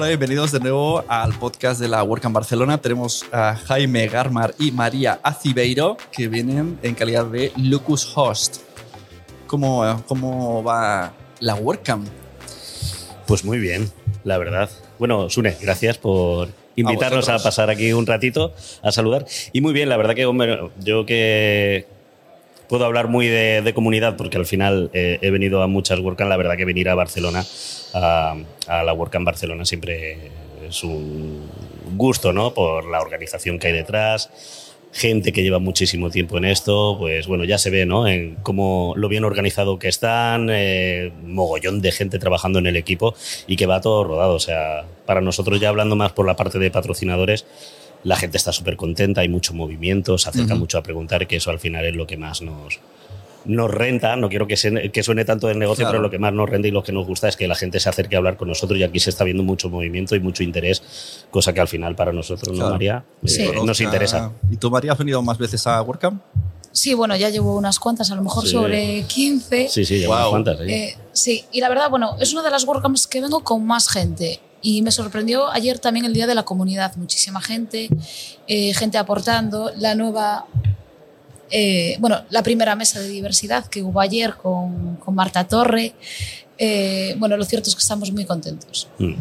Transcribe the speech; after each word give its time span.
Hola, 0.00 0.08
bienvenidos 0.08 0.50
de 0.50 0.60
nuevo 0.60 1.04
al 1.08 1.34
podcast 1.34 1.78
de 1.78 1.86
la 1.86 2.02
WordCamp 2.02 2.34
Barcelona. 2.34 2.78
Tenemos 2.78 3.26
a 3.32 3.54
Jaime 3.54 4.08
Garmar 4.08 4.54
y 4.58 4.70
María 4.70 5.20
Acibeiro 5.22 5.98
que 6.10 6.26
vienen 6.26 6.78
en 6.82 6.94
calidad 6.94 7.26
de 7.26 7.52
Lucus 7.58 8.10
Host. 8.16 8.62
¿Cómo, 9.46 10.02
cómo 10.06 10.64
va 10.64 11.12
la 11.40 11.54
WordCamp? 11.54 12.08
Pues 13.26 13.44
muy 13.44 13.58
bien, 13.58 13.90
la 14.24 14.38
verdad. 14.38 14.70
Bueno, 14.98 15.28
Sune, 15.28 15.54
gracias 15.60 15.98
por 15.98 16.48
invitarnos 16.76 17.28
a, 17.28 17.38
pasar 17.38 17.68
aquí 17.68 17.92
un 17.92 18.06
ratito 18.06 18.54
a 18.82 18.92
saludar. 18.92 19.26
Y 19.52 19.60
muy 19.60 19.74
bien, 19.74 19.90
la 19.90 19.98
verdad 19.98 20.14
que, 20.14 20.24
hombre, 20.24 20.70
yo 20.78 21.04
que 21.04 21.86
puedo 22.70 22.84
hablar 22.84 23.08
muy 23.08 23.26
de, 23.26 23.72
comunidad 23.74 24.16
porque 24.16 24.38
al 24.38 24.46
final 24.46 24.90
eh, 24.94 25.18
he 25.22 25.30
venido 25.30 25.60
a 25.60 25.66
muchas 25.66 25.98
WordCamp. 25.98 26.30
La 26.30 26.36
verdad 26.36 26.56
que 26.56 26.64
venir 26.64 26.88
a 26.88 26.94
Barcelona, 26.94 27.44
a, 27.92 28.36
la 28.68 28.92
WordCamp 28.92 29.26
Barcelona, 29.26 29.64
siempre 29.64 30.30
es 30.68 30.84
un 30.84 31.48
gusto, 31.96 32.32
¿no? 32.32 32.54
Por 32.54 32.84
la 32.88 33.00
organización 33.00 33.58
que 33.58 33.66
hay 33.66 33.72
detrás, 33.72 34.30
gente 34.92 35.32
que 35.32 35.42
lleva 35.42 35.58
muchísimo 35.58 36.10
tiempo 36.10 36.38
en 36.38 36.44
esto, 36.44 36.94
pues 36.96 37.26
bueno, 37.26 37.42
ya 37.42 37.58
se 37.58 37.70
ve, 37.70 37.86
¿no? 37.86 38.06
En 38.06 38.36
cómo 38.36 38.94
lo 38.96 39.08
bien 39.08 39.24
organizado 39.24 39.80
que 39.80 39.88
están, 39.88 40.46
eh, 40.52 41.10
mogollón 41.24 41.80
de 41.80 41.90
gente 41.90 42.20
trabajando 42.20 42.60
en 42.60 42.68
el 42.68 42.76
equipo 42.76 43.16
y 43.48 43.56
que 43.56 43.66
va 43.66 43.80
todo 43.80 44.04
rodado. 44.04 44.34
O 44.34 44.40
sea, 44.40 44.84
para 45.06 45.20
nosotros 45.20 45.58
ya 45.58 45.70
hablando 45.70 45.96
más 45.96 46.12
por 46.12 46.24
la 46.24 46.36
parte 46.36 46.60
de 46.60 46.70
patrocinadores, 46.70 47.46
la 48.04 48.16
gente 48.16 48.36
está 48.36 48.52
súper 48.52 48.76
contenta, 48.76 49.20
hay 49.20 49.28
mucho 49.28 49.52
movimiento, 49.54 50.16
se 50.18 50.28
acerca 50.28 50.54
mucho 50.54 50.78
a 50.78 50.82
preguntar, 50.82 51.26
que 51.26 51.36
eso 51.36 51.50
al 51.50 51.58
final 51.58 51.84
es 51.84 51.94
lo 51.94 52.06
que 52.06 52.16
más 52.16 52.40
nos, 52.42 52.78
nos 53.44 53.70
renta. 53.70 54.16
No 54.16 54.28
quiero 54.28 54.46
que, 54.46 54.56
se, 54.56 54.90
que 54.90 55.02
suene 55.02 55.24
tanto 55.24 55.48
del 55.48 55.58
negocio, 55.58 55.82
Claro. 55.82 55.92
pero 55.92 56.02
lo 56.02 56.10
que 56.10 56.18
más 56.18 56.32
nos 56.32 56.48
renta 56.48 56.68
y 56.68 56.70
lo 56.70 56.82
que 56.82 56.92
nos 56.92 57.06
gusta 57.06 57.28
es 57.28 57.36
que 57.36 57.46
la 57.46 57.54
gente 57.54 57.78
se 57.80 57.88
acerque 57.88 58.14
a 58.16 58.18
hablar 58.18 58.36
con 58.36 58.48
nosotros 58.48 58.78
y 58.78 58.82
aquí 58.82 59.00
se 59.00 59.10
está 59.10 59.24
viendo 59.24 59.42
mucho 59.42 59.68
movimiento 59.68 60.14
y 60.16 60.20
mucho 60.20 60.42
interés, 60.42 61.26
cosa 61.30 61.52
que 61.52 61.60
al 61.60 61.68
final 61.68 61.94
para 61.94 62.12
nosotros, 62.12 62.56
¿no. 62.56 62.70
María? 62.70 63.04
Eh, 63.26 63.52
nos 63.64 63.80
interesa. 63.80 64.32
¿Y 64.50 64.56
tú, 64.56 64.70
María, 64.70 64.92
has 64.92 64.98
venido 64.98 65.20
más 65.22 65.36
veces 65.38 65.66
a 65.66 65.82
WordCamp? 65.82 66.22
Sí, 66.72 66.94
bueno, 66.94 67.16
ya 67.16 67.28
llevo 67.30 67.56
unas 67.56 67.80
cuantas, 67.80 68.10
a 68.12 68.14
lo 68.14 68.22
mejor 68.22 68.44
Sí. 68.44 68.52
sobre 68.52 69.02
15. 69.02 69.68
Sí, 69.68 69.84
sí, 69.84 70.06
unas 70.06 70.28
cuantas. 70.28 70.60
¿eh? 70.60 70.72
Eh, 70.84 70.96
sí, 71.12 71.44
y 71.50 71.60
la 71.60 71.68
verdad, 71.68 71.90
bueno, 71.90 72.16
es 72.20 72.32
una 72.32 72.42
de 72.44 72.50
las 72.50 72.64
WordCamps 72.64 73.08
que 73.08 73.20
vengo 73.20 73.42
con 73.42 73.66
más 73.66 73.88
gente. 73.88 74.38
Y 74.62 74.82
me 74.82 74.90
sorprendió 74.90 75.50
ayer 75.50 75.78
también 75.78 76.04
el 76.04 76.12
Día 76.12 76.26
de 76.26 76.34
la 76.34 76.42
Comunidad. 76.42 76.94
Muchísima 76.96 77.40
gente, 77.40 77.88
eh, 78.46 78.74
gente 78.74 78.98
aportando. 78.98 79.72
La 79.76 79.94
nueva, 79.94 80.46
eh, 81.50 81.96
bueno, 81.98 82.22
la 82.30 82.42
primera 82.42 82.76
mesa 82.76 83.00
de 83.00 83.08
diversidad 83.08 83.66
que 83.66 83.82
hubo 83.82 84.00
ayer 84.00 84.34
con, 84.34 84.96
con 84.96 85.14
Marta 85.14 85.46
Torre. 85.46 85.94
Eh, 86.58 87.14
bueno, 87.18 87.36
lo 87.38 87.44
cierto 87.44 87.70
es 87.70 87.74
que 87.74 87.80
estamos 87.80 88.12
muy 88.12 88.26
contentos. 88.26 88.88
Mm. 88.98 89.14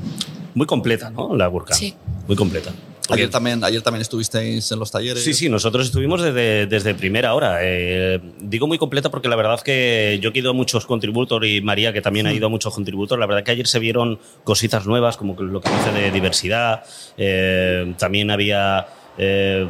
Muy 0.56 0.68
completa, 0.68 1.10
¿no? 1.10 1.36
La 1.36 1.48
WordCamp. 1.48 1.80
Sí. 1.80 1.94
Muy 2.28 2.36
completa. 2.36 2.72
Porque- 3.10 3.24
Ayer 3.24 3.32
también, 3.32 3.64
ayer 3.64 3.82
también 3.82 4.02
estuvisteis 4.02 4.72
en 4.72 4.80
los 4.80 4.92
talleres. 4.92 5.24
Sí, 5.24 5.34
sí, 5.34 5.50
nosotros 5.50 5.88
estuvimos 5.88 6.22
desde, 6.22 6.68
desde 6.68 6.94
primera 6.96 7.34
hora. 7.34 7.58
Eh, 7.62 8.20
digo 8.40 8.68
muy 8.68 8.78
completa 8.78 9.10
porque 9.10 9.28
la 9.28 9.36
verdad 9.36 9.60
que 9.62 10.20
yo 10.22 10.32
que 10.32 10.40
he 10.40 10.42
ido 10.42 10.52
a 10.52 10.54
muchos 10.54 10.86
contributors 10.86 11.46
y 11.48 11.60
María 11.62 11.92
que 11.92 12.02
también 12.02 12.28
ha 12.28 12.34
ido 12.34 12.46
a 12.48 12.50
muchos 12.50 12.74
contributors, 12.74 13.20
la 13.20 13.26
verdad 13.26 13.44
que 13.44 13.52
ayer 13.52 13.68
se 13.68 13.80
vieron 13.80 14.20
cositas 14.44 14.86
nuevas 14.86 15.18
como 15.18 15.34
lo 15.42 15.60
que 15.60 15.70
dice 15.70 15.92
de 15.92 16.12
diversidad, 16.12 16.84
eh, 17.18 17.94
también 17.98 18.32
había... 18.32 18.88
eh, 19.18 19.68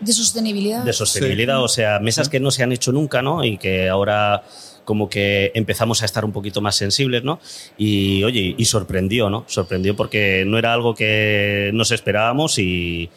De 0.00 0.12
sostenibilidad. 0.12 0.84
de 0.84 0.92
sostenibilidad, 0.92 1.62
o 1.62 1.68
sea, 1.68 1.98
mesas 2.00 2.28
que 2.28 2.40
no 2.40 2.50
se 2.50 2.62
han 2.62 2.72
hecho 2.72 2.92
nunca, 2.92 3.22
¿no? 3.22 3.44
Y 3.44 3.58
que 3.58 3.88
ahora 3.88 4.42
como 4.86 5.10
que 5.10 5.52
empezamos 5.54 6.00
a 6.00 6.06
estar 6.06 6.24
un 6.24 6.32
poquito 6.32 6.62
más 6.62 6.76
sensibles, 6.76 7.22
¿no? 7.24 7.38
Y 7.76 8.24
oye, 8.24 8.54
y 8.56 8.64
sorprendió, 8.64 9.28
¿no? 9.28 9.44
Sorprendió 9.46 9.94
porque 9.94 10.44
no 10.46 10.56
era 10.56 10.72
algo 10.72 10.94
que 10.94 11.70
nos 11.74 11.90
esperábamos 11.90 12.58
y, 12.58 13.10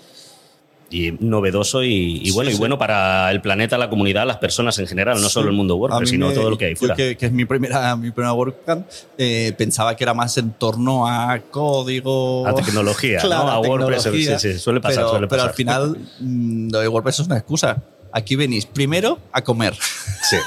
y 0.91 1.11
novedoso 1.19 1.83
y, 1.83 2.19
y 2.23 2.31
bueno, 2.31 2.49
Sí, 2.49 2.53
y 2.53 2.55
sí. 2.55 2.59
bueno 2.59 2.77
para 2.79 3.29
el 3.31 3.39
planeta, 3.41 3.77
la 3.77 3.89
comunidad, 3.91 4.25
las 4.25 4.37
personas 4.37 4.79
en 4.79 4.87
general, 4.87 5.21
no 5.21 5.29
solo 5.29 5.49
el 5.49 5.55
mundo 5.55 5.75
A 5.75 5.77
WordPress, 5.77 6.09
sino 6.09 6.29
me- 6.29 6.33
todo 6.33 6.49
lo 6.49 6.57
que 6.57 6.65
hay 6.65 6.73
yo 6.73 6.79
fuera. 6.79 6.95
Que, 6.95 7.15
que 7.15 7.27
es 7.27 7.31
mi 7.31 7.45
primera, 7.45 7.95
mi 7.95 8.09
primera 8.09 8.33
WordCamp, 8.33 8.87
eh, 9.17 9.53
pensaba 9.55 9.95
que 9.95 10.03
era 10.03 10.15
más 10.15 10.35
en 10.39 10.51
torno 10.53 11.07
a 11.07 11.37
código. 11.51 12.47
A 12.47 12.55
tecnología, 12.55 13.19
Claro, 13.21 13.43
¿no? 13.45 13.51
A 13.51 13.59
WordPress, 13.59 14.01
sí, 14.03 14.25
sí, 14.39 14.57
suele 14.57 14.81
pasar, 14.81 15.03
pero, 15.03 15.09
suele 15.11 15.27
pero 15.27 15.37
pasar. 15.37 15.49
al 15.49 15.55
final, 15.55 15.97
mm, 16.19 16.71
lo 16.71 16.79
de 16.79 16.87
WordPress 16.87 17.19
es 17.19 17.27
una 17.27 17.37
excusa. 17.37 17.83
Aquí 18.11 18.35
venís 18.35 18.65
primero 18.65 19.19
a 19.31 19.43
comer 19.43 19.75
Sí. 20.21 20.37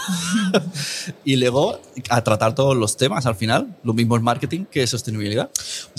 y 1.25 1.37
luego 1.37 1.81
a 2.09 2.23
tratar 2.23 2.55
todos 2.55 2.77
los 2.77 2.97
temas 2.97 3.27
al 3.27 3.35
final. 3.35 3.75
Lo 3.85 3.93
mismo 3.93 4.17
es 4.17 4.23
marketing 4.23 4.65
que 4.65 4.87
sostenibilidad. 4.87 5.51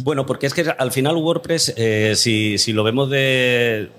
Bueno, 0.03 0.25
porque 0.25 0.47
es 0.47 0.53
que 0.53 0.62
al 0.78 0.91
final 0.91 1.18
WordPress, 1.18 1.73
eh, 1.75 2.13
si, 2.16 2.57
si 2.57 2.73
lo 2.73 2.84
vemos 2.84 3.09
de, 3.09 3.90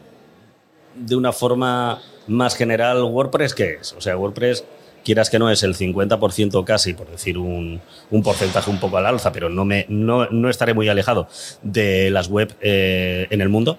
de 0.94 1.16
una 1.16 1.32
forma 1.32 2.00
más 2.26 2.56
general, 2.56 3.02
WordPress, 3.02 3.54
¿qué 3.54 3.78
es? 3.80 3.92
O 3.92 4.00
sea, 4.00 4.16
WordPress, 4.16 4.64
quieras 5.04 5.28
que 5.28 5.38
no, 5.38 5.50
es 5.50 5.62
el 5.62 5.74
50% 5.74 6.64
casi, 6.64 6.94
por 6.94 7.10
decir 7.10 7.36
un, 7.38 7.80
un 8.10 8.22
porcentaje 8.22 8.70
un 8.70 8.78
poco 8.78 8.96
al 8.96 9.06
alza, 9.06 9.32
pero 9.32 9.50
no, 9.50 9.64
me, 9.64 9.86
no, 9.88 10.26
no 10.30 10.48
estaré 10.48 10.74
muy 10.74 10.88
alejado 10.88 11.28
de 11.62 12.10
las 12.10 12.28
web 12.28 12.54
eh, 12.60 13.26
en 13.30 13.40
el 13.40 13.48
mundo. 13.48 13.78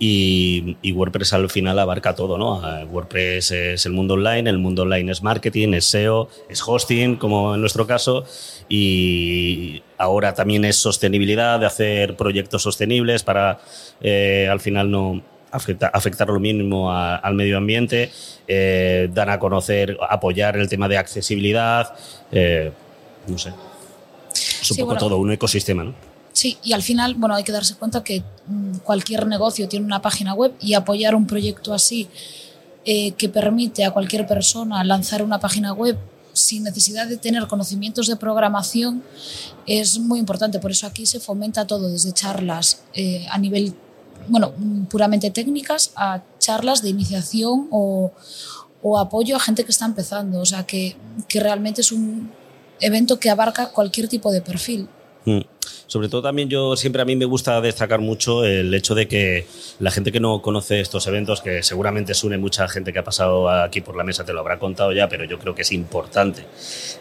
Y, 0.00 0.76
y 0.80 0.92
WordPress 0.92 1.32
al 1.32 1.50
final 1.50 1.76
abarca 1.78 2.14
todo, 2.14 2.38
¿no? 2.38 2.60
Ah, 2.64 2.84
WordPress 2.88 3.50
es 3.50 3.84
el 3.86 3.92
mundo 3.92 4.14
online, 4.14 4.48
el 4.48 4.58
mundo 4.58 4.82
online 4.82 5.10
es 5.10 5.22
marketing, 5.24 5.72
es 5.74 5.86
SEO, 5.86 6.28
es 6.48 6.62
hosting, 6.64 7.16
como 7.16 7.54
en 7.56 7.60
nuestro 7.60 7.84
caso, 7.86 8.24
y 8.68 9.82
ahora 9.96 10.34
también 10.34 10.64
es 10.64 10.76
sostenibilidad, 10.76 11.58
de 11.58 11.66
hacer 11.66 12.14
proyectos 12.16 12.62
sostenibles 12.62 13.24
para 13.24 13.58
eh, 14.00 14.46
al 14.48 14.60
final 14.60 14.88
no 14.88 15.20
afecta- 15.50 15.90
afectar 15.92 16.28
lo 16.28 16.38
mínimo 16.38 16.92
a- 16.92 17.16
al 17.16 17.34
medio 17.34 17.56
ambiente, 17.56 18.12
eh, 18.46 19.08
dan 19.12 19.30
a 19.30 19.38
conocer, 19.40 19.98
apoyar 20.08 20.56
el 20.56 20.68
tema 20.68 20.88
de 20.88 20.96
accesibilidad, 20.98 21.92
eh, 22.30 22.70
no 23.26 23.36
sé. 23.36 23.48
Es 24.30 24.70
un 24.70 24.76
Sí, 24.76 24.80
poco 24.82 24.94
bueno. 24.94 25.00
todo, 25.08 25.16
un 25.18 25.32
ecosistema, 25.32 25.82
¿no? 25.82 25.94
Sí, 26.38 26.56
y 26.62 26.72
al 26.72 26.84
final, 26.84 27.16
bueno, 27.16 27.34
hay 27.34 27.42
que 27.42 27.50
darse 27.50 27.74
cuenta 27.74 28.04
que 28.04 28.22
mm, 28.46 28.76
cualquier 28.84 29.26
negocio 29.26 29.68
tiene 29.68 29.84
una 29.84 30.00
página 30.00 30.34
web 30.34 30.54
y 30.60 30.74
apoyar 30.74 31.16
un 31.16 31.26
proyecto 31.26 31.74
así 31.74 32.06
eh, 32.84 33.10
que 33.14 33.28
permite 33.28 33.84
a 33.84 33.90
cualquier 33.90 34.24
persona 34.24 34.84
lanzar 34.84 35.24
una 35.24 35.40
página 35.40 35.72
web 35.72 35.98
sin 36.32 36.62
necesidad 36.62 37.08
de 37.08 37.16
tener 37.16 37.48
conocimientos 37.48 38.06
de 38.06 38.14
programación 38.14 39.02
es 39.66 39.98
muy 39.98 40.20
importante. 40.20 40.60
Por 40.60 40.70
eso 40.70 40.86
aquí 40.86 41.06
se 41.06 41.18
fomenta 41.18 41.66
todo, 41.66 41.90
desde 41.90 42.12
charlas 42.12 42.82
eh, 42.94 43.26
a 43.32 43.38
nivel, 43.38 43.74
bueno, 44.28 44.52
mm, 44.56 44.84
puramente 44.84 45.32
técnicas, 45.32 45.90
a 45.96 46.22
charlas 46.38 46.82
de 46.82 46.90
iniciación 46.90 47.66
o, 47.72 48.12
apoyo 48.96 49.34
a 49.34 49.40
gente 49.40 49.64
que 49.64 49.72
está 49.72 49.86
empezando. 49.86 50.38
O 50.38 50.46
sea, 50.46 50.64
que 50.64 50.94
realmente 51.34 51.80
es 51.80 51.90
un 51.90 52.30
evento 52.78 53.18
que 53.18 53.28
abarca 53.28 53.70
cualquier 53.70 54.06
tipo 54.06 54.30
de 54.30 54.40
perfil. 54.40 54.88
Mm. 55.28 55.40
Sobre 55.86 56.08
todo 56.08 56.22
también 56.22 56.48
yo 56.48 56.76
siempre 56.76 57.02
a 57.02 57.04
mí 57.04 57.16
me 57.16 57.24
gusta 57.26 57.60
destacar 57.60 58.00
mucho 58.00 58.44
el 58.44 58.72
hecho 58.72 58.94
de 58.94 59.08
que 59.08 59.46
la 59.78 59.90
gente 59.90 60.10
que 60.10 60.20
no 60.20 60.40
conoce 60.40 60.80
estos 60.80 61.06
eventos, 61.06 61.40
que 61.42 61.62
seguramente 61.62 62.14
se 62.14 62.26
une 62.26 62.38
mucha 62.38 62.68
gente 62.68 62.92
que 62.92 62.98
ha 62.98 63.04
pasado 63.04 63.48
aquí 63.50 63.80
por 63.80 63.96
la 63.96 64.04
mesa, 64.04 64.24
te 64.24 64.32
lo 64.32 64.40
habrá 64.40 64.58
contado 64.58 64.92
ya, 64.92 65.08
pero 65.08 65.24
yo 65.24 65.38
creo 65.38 65.54
que 65.54 65.62
es 65.62 65.72
importante 65.72 66.44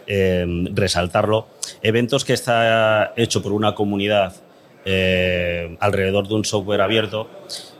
eh, 0.07 0.45
resaltarlo. 0.73 1.47
Eventos 1.81 2.25
que 2.25 2.33
está 2.33 3.13
hecho 3.15 3.41
por 3.41 3.53
una 3.53 3.75
comunidad 3.75 4.35
eh, 4.83 5.77
alrededor 5.79 6.27
de 6.27 6.35
un 6.35 6.45
software 6.45 6.81
abierto, 6.81 7.29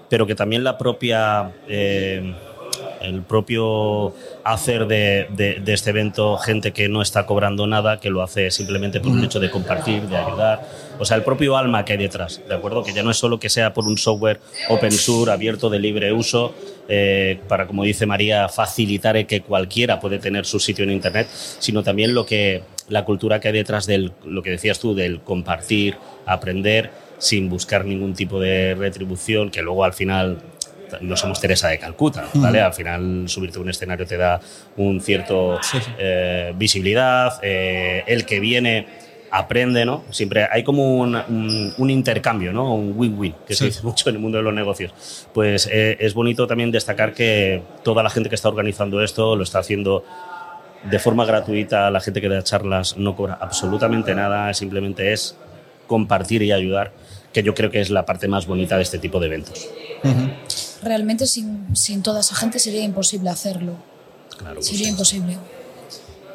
pero 0.10 0.28
que 0.28 0.36
también 0.36 0.64
la 0.64 0.78
propia... 0.78 1.54
Eh, 1.68 2.34
el 3.02 3.22
propio 3.22 4.14
hacer 4.44 4.88
de, 4.88 5.28
de, 5.36 5.74
este 5.74 5.90
evento 5.90 6.38
gente 6.38 6.72
que 6.72 6.90
no 6.90 7.02
está 7.02 7.26
cobrando 7.26 7.68
nada, 7.68 8.00
que 8.00 8.10
lo 8.10 8.22
hace 8.22 8.52
simplemente 8.52 9.00
por 9.00 9.18
el 9.18 9.24
hecho 9.24 9.40
de 9.40 9.50
compartir, 9.50 10.04
de 10.04 10.18
ayudar. 10.18 10.68
O 11.00 11.06
sea, 11.06 11.18
el 11.18 11.24
propio 11.24 11.58
alma 11.58 11.86
que 11.86 11.94
hay 11.94 12.00
detrás, 12.00 12.42
¿de 12.48 12.56
acuerdo? 12.56 12.84
Que 12.84 12.94
ya 12.94 13.04
no 13.04 13.12
es 13.12 13.18
solo 13.18 13.40
que 13.40 13.50
sea 13.50 13.74
por 13.74 13.86
un 13.86 13.98
software 13.98 14.40
open 14.70 14.92
source, 14.92 15.32
abierto, 15.32 15.70
de 15.70 15.80
libre 15.80 16.12
uso, 16.12 16.54
eh, 16.90 17.40
para, 17.48 17.68
como 17.68 17.84
dice 17.84 18.06
María, 18.06 18.50
facilitar 18.50 19.26
que 19.26 19.42
cualquiera 19.42 20.00
puede 20.00 20.20
tener 20.20 20.46
su 20.46 20.60
sitio 20.60 20.84
en 20.84 20.92
Internet, 20.92 21.28
sino 21.30 21.84
también 21.84 22.14
lo 22.14 22.26
que, 22.26 22.64
la 22.90 23.06
cultura 23.06 23.40
que 23.40 23.50
hay 23.50 23.54
detrás 23.54 23.86
de 23.86 24.12
lo 24.26 24.44
que 24.44 24.52
decías 24.52 24.80
tú, 24.80 24.96
del 24.96 25.22
compartir, 25.22 25.98
aprender, 26.26 26.92
sin 27.18 27.50
buscar 27.50 27.86
ningún 27.86 28.14
tipo 28.14 28.40
de 28.40 28.76
retribución, 28.76 29.50
que 29.50 29.62
luego 29.62 29.84
al 29.84 29.94
final 29.94 30.38
no 31.02 31.16
somos 31.16 31.40
Teresa 31.40 31.70
de 31.70 31.80
Calcuta, 31.80 32.26
¿vale? 32.36 32.62
Al 32.62 32.74
final 32.74 33.26
subirte 33.28 33.58
a 33.58 33.62
un 33.62 33.70
escenario 33.70 34.06
te 34.06 34.18
da 34.18 34.40
un 34.78 35.02
cierto 35.02 35.60
eh, 35.98 36.54
visibilidad, 36.56 37.40
eh, 37.42 38.04
el 38.08 38.26
que 38.26 38.40
viene 38.40 38.88
aprende, 39.32 39.86
¿no? 39.86 40.04
Siempre 40.10 40.48
hay 40.50 40.64
como 40.64 40.98
un, 40.98 41.16
un, 41.78 41.90
intercambio, 41.90 42.54
¿no? 42.54 42.74
Un 42.74 42.94
win-win, 42.96 43.36
que 43.46 43.56
se 43.56 43.66
dice 43.66 43.82
mucho 43.84 44.10
en 44.10 44.16
el 44.16 44.22
mundo 44.22 44.38
de 44.38 44.44
los 44.44 44.54
negocios. 44.54 45.28
Pues 45.34 45.68
eh, 45.72 45.98
es 46.00 46.14
bonito 46.14 46.48
también 46.48 46.72
destacar 46.72 47.14
que 47.14 47.62
toda 47.84 48.04
la 48.04 48.10
gente 48.10 48.30
que 48.30 48.36
está 48.36 48.50
organizando 48.50 49.02
esto 49.02 49.36
lo 49.36 49.44
está 49.44 49.60
haciendo 49.60 50.04
de 50.84 51.00
forma 51.00 51.26
gratuita, 51.26 51.90
la 51.92 52.00
gente 52.00 52.22
que 52.22 52.30
da 52.30 52.44
charlas 52.44 52.98
no 52.98 53.16
cobra 53.16 53.38
absolutamente 53.42 54.14
nada, 54.16 54.54
simplemente 54.54 55.12
es 55.12 55.36
compartir 55.88 56.44
y 56.44 56.52
ayudar, 56.52 56.94
que 57.34 57.44
yo 57.44 57.54
creo 57.54 57.72
que 57.72 57.82
es 57.82 57.90
la 57.90 58.06
parte 58.06 58.28
más 58.28 58.46
bonita 58.46 58.78
de 58.78 58.84
este 58.84 59.00
tipo 59.00 59.20
de 59.20 59.28
eventos 59.28 59.68
realmente 60.82 61.28
sin, 61.28 61.76
sin, 61.76 62.04
toda 62.04 62.22
esa 62.22 62.36
gente 62.36 62.60
sería 62.60 62.84
imposible 62.84 63.30
hacerlo. 63.30 63.76
Claro, 64.38 64.62
sería 64.62 64.90
imposible. 64.90 65.38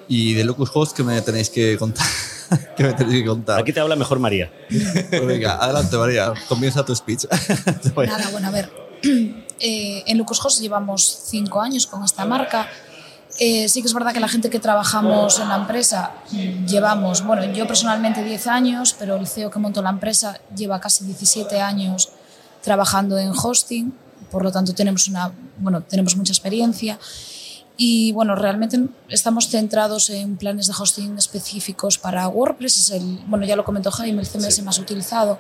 ¿Y 0.09 0.35
de 0.35 0.45
Locus 0.45 0.71
Host 0.75 0.97
qué 0.97 1.03
me 1.03 1.21
tenéis 1.23 1.51
que 1.51 1.77
contar? 1.79 2.07
¿Qué 2.77 2.85
me 2.85 2.93
tenéis 2.93 3.23
que 3.23 3.29
contar? 3.29 3.61
Aquí 3.61 3.73
te 3.73 3.81
habla 3.81 3.97
mejor 3.97 4.19
María. 4.19 4.53
Pues 4.69 5.27
venga, 5.27 5.57
adelante 5.57 5.97
María, 5.97 6.35
comienza 6.49 6.85
tu 6.85 6.95
speech. 6.95 7.25
Nada, 7.97 8.29
bueno, 8.31 8.49
a 8.49 8.51
ver. 8.51 8.71
Eh, 9.65 10.03
en 10.09 10.19
Lucas 10.19 10.45
Host 10.45 10.61
llevamos 10.61 11.21
cinco 11.27 11.61
años 11.61 11.87
con 11.87 12.03
esta 12.03 12.25
marca. 12.25 12.69
Eh, 13.39 13.69
sí 13.69 13.81
que 13.81 13.87
es 13.87 13.95
verdad 13.95 14.13
que 14.13 14.19
la 14.19 14.27
gente 14.27 14.51
que 14.51 14.59
trabajamos 14.59 15.39
en 15.39 15.49
la 15.49 15.57
empresa 15.57 16.13
llevamos, 16.67 17.25
bueno, 17.25 17.45
yo 17.53 17.65
personalmente 17.67 18.25
10 18.25 18.47
años, 18.49 18.97
pero 18.99 19.15
el 19.17 19.27
CEO 19.29 19.53
que 19.53 19.61
montó 19.61 19.81
la 19.81 19.91
empresa 19.91 20.41
lleva 20.55 20.81
casi 20.81 21.05
17 21.05 21.61
años 21.61 22.11
trabajando 22.61 23.17
en 23.19 23.31
hosting, 23.31 23.95
por 24.33 24.43
lo 24.43 24.51
tanto 24.51 24.75
tenemos, 24.75 25.07
una, 25.09 25.31
bueno, 25.59 25.83
tenemos 25.83 26.17
mucha 26.17 26.33
experiencia. 26.33 26.99
Y 27.77 28.13
bueno, 28.13 28.35
realmente 28.35 28.81
estamos 29.09 29.49
centrados 29.49 30.11
en 30.11 30.37
planes 30.37 30.67
de 30.67 30.75
hosting 30.79 31.19
específicos 31.19 31.99
para 31.99 32.27
WordPress. 32.29 32.79
Es 32.79 32.91
el, 32.91 33.21
bueno, 33.27 33.45
ya 33.45 33.57
lo 33.57 33.65
comentó 33.65 33.91
Jaime, 33.91 34.23
el 34.23 34.27
CMS 34.27 34.63
más 34.63 34.79
utilizado. 34.79 35.39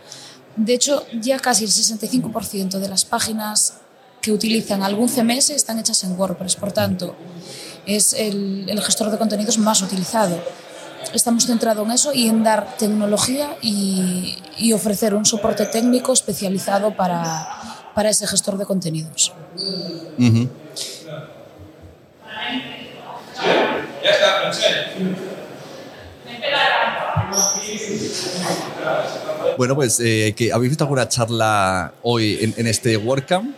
De 0.56 0.74
hecho, 0.74 1.04
ya 1.20 1.38
casi 1.38 1.64
el 1.64 1.70
65% 1.70 2.78
de 2.78 2.88
las 2.88 3.04
páginas 3.04 3.78
que 4.20 4.30
utilizan 4.30 4.82
algún 4.82 5.08
CMS 5.08 5.50
están 5.50 5.78
hechas 5.78 6.04
en 6.04 6.18
WordPress. 6.18 6.56
Por 6.56 6.72
tanto, 6.72 7.16
es 7.86 8.12
el, 8.12 8.66
el 8.68 8.80
gestor 8.82 9.10
de 9.10 9.18
contenidos 9.18 9.58
más 9.58 9.82
utilizado 9.82 10.38
estamos 11.14 11.46
centrados 11.46 11.84
en 11.84 11.92
eso 11.92 12.12
y 12.12 12.28
en 12.28 12.42
dar 12.42 12.76
tecnología 12.76 13.56
y, 13.60 14.38
y 14.56 14.72
ofrecer 14.72 15.14
un 15.14 15.26
soporte 15.26 15.66
técnico 15.66 16.12
especializado 16.12 16.96
para, 16.96 17.71
para 17.94 18.10
ese 18.10 18.26
gestor 18.26 18.56
de 18.58 18.64
contenidos. 18.64 19.32
Bueno, 29.56 29.74
pues 29.74 30.00
eh, 30.00 30.34
habéis 30.52 30.70
visto 30.70 30.84
alguna 30.84 31.08
charla 31.08 31.92
hoy 32.02 32.38
en, 32.40 32.54
en 32.56 32.66
este 32.66 32.96
WordCamp 32.96 33.54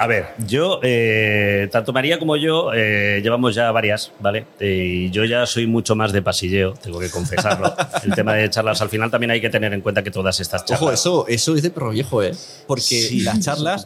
a 0.00 0.06
ver, 0.06 0.28
yo, 0.38 0.80
eh, 0.82 1.68
tanto 1.70 1.92
María 1.92 2.18
como 2.18 2.34
yo 2.34 2.72
eh, 2.72 3.20
llevamos 3.22 3.54
ya 3.54 3.70
varias, 3.70 4.12
¿vale? 4.18 4.46
Y 4.58 5.10
yo 5.10 5.26
ya 5.26 5.44
soy 5.44 5.66
mucho 5.66 5.94
más 5.94 6.10
de 6.10 6.22
pasilleo, 6.22 6.72
tengo 6.72 6.98
que 6.98 7.10
confesarlo. 7.10 7.76
El 8.02 8.14
tema 8.14 8.32
de 8.32 8.48
charlas, 8.48 8.80
al 8.80 8.88
final 8.88 9.10
también 9.10 9.30
hay 9.30 9.42
que 9.42 9.50
tener 9.50 9.74
en 9.74 9.82
cuenta 9.82 10.02
que 10.02 10.10
todas 10.10 10.40
estas 10.40 10.64
charlas. 10.64 10.80
Ojo, 10.80 10.90
eso, 10.90 11.26
eso 11.28 11.54
es 11.54 11.62
de 11.62 11.68
perro 11.68 11.90
viejo, 11.90 12.22
¿eh? 12.22 12.32
Porque 12.66 13.10
las 13.22 13.40
charlas 13.40 13.84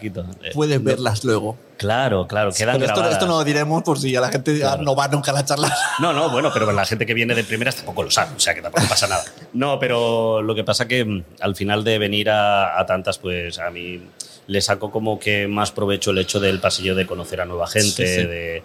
puedes 0.55 0.85
verlas 0.85 1.25
luego. 1.25 1.59
Claro, 1.79 2.29
claro, 2.29 2.53
quedan 2.53 2.79
pero 2.79 2.87
esto, 2.95 3.11
esto, 3.11 3.27
no 3.27 3.39
lo 3.39 3.45
diremos 3.45 3.83
por 3.83 3.99
si 3.99 4.15
a 4.15 4.21
la 4.21 4.29
gente 4.29 4.63
no 4.83 4.95
va 4.95 5.09
nunca 5.09 5.33
a 5.33 5.35
las 5.35 5.47
charlas. 5.47 5.73
No, 5.99 6.13
no, 6.13 6.31
bueno, 6.31 6.51
pero 6.55 6.71
la 6.71 6.87
gente 6.87 7.07
que 7.07 7.15
viene 7.15 7.35
de 7.35 7.43
primeras 7.43 7.75
tampoco 7.75 8.05
lo 8.05 8.13
sabe, 8.13 8.37
o 8.37 8.41
sea 8.41 8.55
que 8.55 8.63
tampoco 8.63 8.87
pasa 8.89 9.09
nada. 9.09 9.25
No, 9.53 9.81
pero 9.81 10.43
lo 10.43 10.55
que 10.55 10.63
pasa 10.63 10.87
que 10.87 11.05
mm, 11.05 11.25
al 11.41 11.57
final 11.57 11.83
de 11.83 11.99
venir 11.99 12.31
a, 12.31 12.79
a 12.79 12.87
tantas, 12.87 13.19
pues 13.19 13.59
a 13.59 13.71
mí 13.71 14.01
le 14.47 14.61
saco 14.61 14.91
como 14.91 15.19
que 15.19 15.47
más 15.49 15.73
provecho 15.73 16.11
el 16.11 16.19
hecho 16.19 16.41
del 16.41 16.61
pasillo 16.61 16.95
de 16.95 17.07
conocer 17.07 17.41
a 17.41 17.47
nueva 17.47 17.67
gente, 17.67 18.27
de 18.27 18.63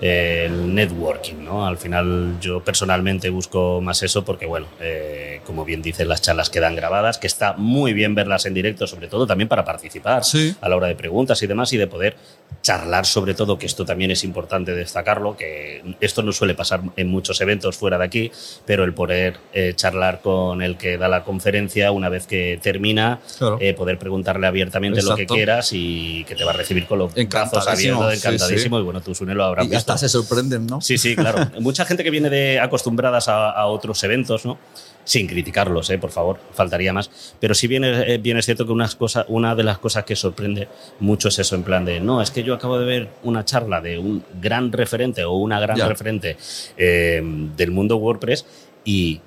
el 0.00 0.74
networking, 0.74 1.44
¿no? 1.44 1.66
Al 1.66 1.76
final 1.76 2.38
yo 2.40 2.60
personalmente 2.64 3.28
busco 3.28 3.80
más 3.82 4.02
eso 4.02 4.24
porque, 4.24 4.46
bueno, 4.46 4.66
eh, 4.80 5.40
como 5.44 5.64
bien 5.64 5.82
dicen 5.82 6.08
las 6.08 6.22
charlas 6.22 6.48
quedan 6.48 6.74
grabadas, 6.74 7.18
que 7.18 7.26
está 7.26 7.52
muy 7.54 7.92
bien 7.92 8.14
verlas 8.14 8.46
en 8.46 8.54
directo, 8.54 8.86
sobre 8.86 9.08
todo 9.08 9.26
también 9.26 9.48
para 9.48 9.64
participar 9.64 10.22
a 10.60 10.68
la 10.68 10.76
hora 10.76 10.86
de 10.86 10.94
preguntas 10.94 11.42
y 11.42 11.46
demás 11.46 11.72
y 11.72 11.76
de 11.76 11.86
poder 11.86 12.16
charlar 12.62 13.06
sobre 13.06 13.34
todo, 13.34 13.58
que 13.58 13.66
esto 13.66 13.84
también 13.84 14.10
es 14.10 14.24
importante 14.24 14.74
destacarlo, 14.74 15.36
que 15.36 15.82
esto 16.00 16.22
no 16.22 16.32
suele 16.32 16.54
pasar 16.54 16.80
en 16.96 17.08
muchos 17.08 17.40
eventos 17.40 17.76
fuera 17.76 17.98
de 17.98 18.04
aquí, 18.04 18.32
pero 18.64 18.84
el 18.84 18.94
poder 18.94 19.36
eh, 19.52 19.72
charlar 19.74 20.20
con 20.20 20.62
el 20.62 20.76
que 20.76 20.96
da 20.98 21.08
la 21.08 21.24
conferencia 21.24 21.92
una 21.92 22.08
vez 22.08 22.26
que 22.26 22.58
termina, 22.62 23.20
eh, 23.60 23.74
poder 23.74 23.98
preguntarle 23.98 24.46
abiertamente 24.46 25.02
lo 25.02 25.14
que 25.14 25.26
quieras 25.26 25.70
y 25.72 26.24
que 26.24 26.34
te 26.34 26.44
va 26.44 26.52
a 26.52 26.54
recibir 26.54 26.86
con 26.86 26.98
los 26.98 27.14
brazos 27.14 27.68
abiertos, 27.68 28.14
encantadísimo. 28.14 28.78
Y 28.78 28.82
bueno, 28.82 29.00
tú, 29.00 29.14
Sune, 29.14 29.34
lo 29.34 29.44
habrás 29.44 29.68
visto 29.68 29.89
se 29.98 30.08
sorprenden, 30.08 30.66
¿no? 30.66 30.80
Sí, 30.80 30.98
sí, 30.98 31.16
claro. 31.16 31.50
Mucha 31.60 31.84
gente 31.84 32.04
que 32.04 32.10
viene 32.10 32.30
de 32.30 32.60
acostumbradas 32.60 33.28
a, 33.28 33.66
otros 33.66 34.02
eventos, 34.04 34.44
¿no? 34.44 34.58
Sin 35.04 35.26
criticarlos, 35.26 35.90
¿eh? 35.90 35.98
por 35.98 36.10
favor, 36.10 36.38
faltaría 36.52 36.92
más. 36.92 37.10
Pero 37.40 37.54
sí 37.54 37.66
bien, 37.66 37.84
eh, 37.84 38.18
bien 38.18 38.36
es 38.36 38.44
cierto 38.44 38.66
que 38.66 38.72
unas 38.72 38.94
cosas, 38.94 39.24
una 39.28 39.54
de 39.54 39.64
las 39.64 39.78
cosas 39.78 40.04
que 40.04 40.14
sorprende 40.14 40.68
mucho 41.00 41.28
es 41.28 41.38
eso, 41.38 41.54
en 41.54 41.62
plan 41.62 41.84
de, 41.84 42.00
no, 42.00 42.20
es 42.22 42.30
que 42.30 42.42
yo 42.42 42.54
acabo 42.54 42.78
de 42.78 42.84
ver 42.84 43.08
una 43.22 43.44
charla 43.44 43.80
de 43.80 43.98
un 43.98 44.22
gran 44.40 44.72
referente 44.72 45.24
o 45.24 45.32
una 45.32 45.58
gran 45.58 45.78
referente 45.78 46.36
eh, 46.76 47.22
del 47.56 47.70
mundo 47.70 47.96
WordPress 47.96 48.44
y 48.84 49.20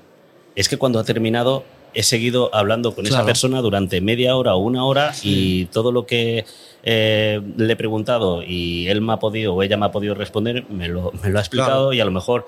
es 0.55 0.69
que 0.69 0.77
cuando 0.77 0.99
ha 0.99 1.03
terminado 1.03 1.63
he 1.93 2.03
seguido 2.03 2.53
hablando 2.53 2.95
con 2.95 3.05
esa 3.05 3.25
persona 3.25 3.61
durante 3.61 4.01
media 4.01 4.35
hora 4.35 4.55
o 4.55 4.59
una 4.59 4.85
hora 4.85 5.13
y 5.21 5.65
todo 5.65 5.91
lo 5.91 6.05
que 6.05 6.45
eh, 6.83 7.41
le 7.57 7.73
he 7.73 7.75
preguntado 7.75 8.43
y 8.43 8.87
él 8.87 9.01
me 9.01 9.13
ha 9.13 9.17
podido 9.17 9.55
o 9.55 9.63
ella 9.63 9.77
me 9.77 9.85
ha 9.85 9.91
podido 9.91 10.15
responder, 10.15 10.65
me 10.69 10.87
lo, 10.89 11.11
me 11.23 11.29
lo 11.29 11.39
ha 11.39 11.41
explicado 11.41 11.93
y 11.93 12.01
a 12.01 12.05
lo 12.05 12.11
mejor 12.11 12.47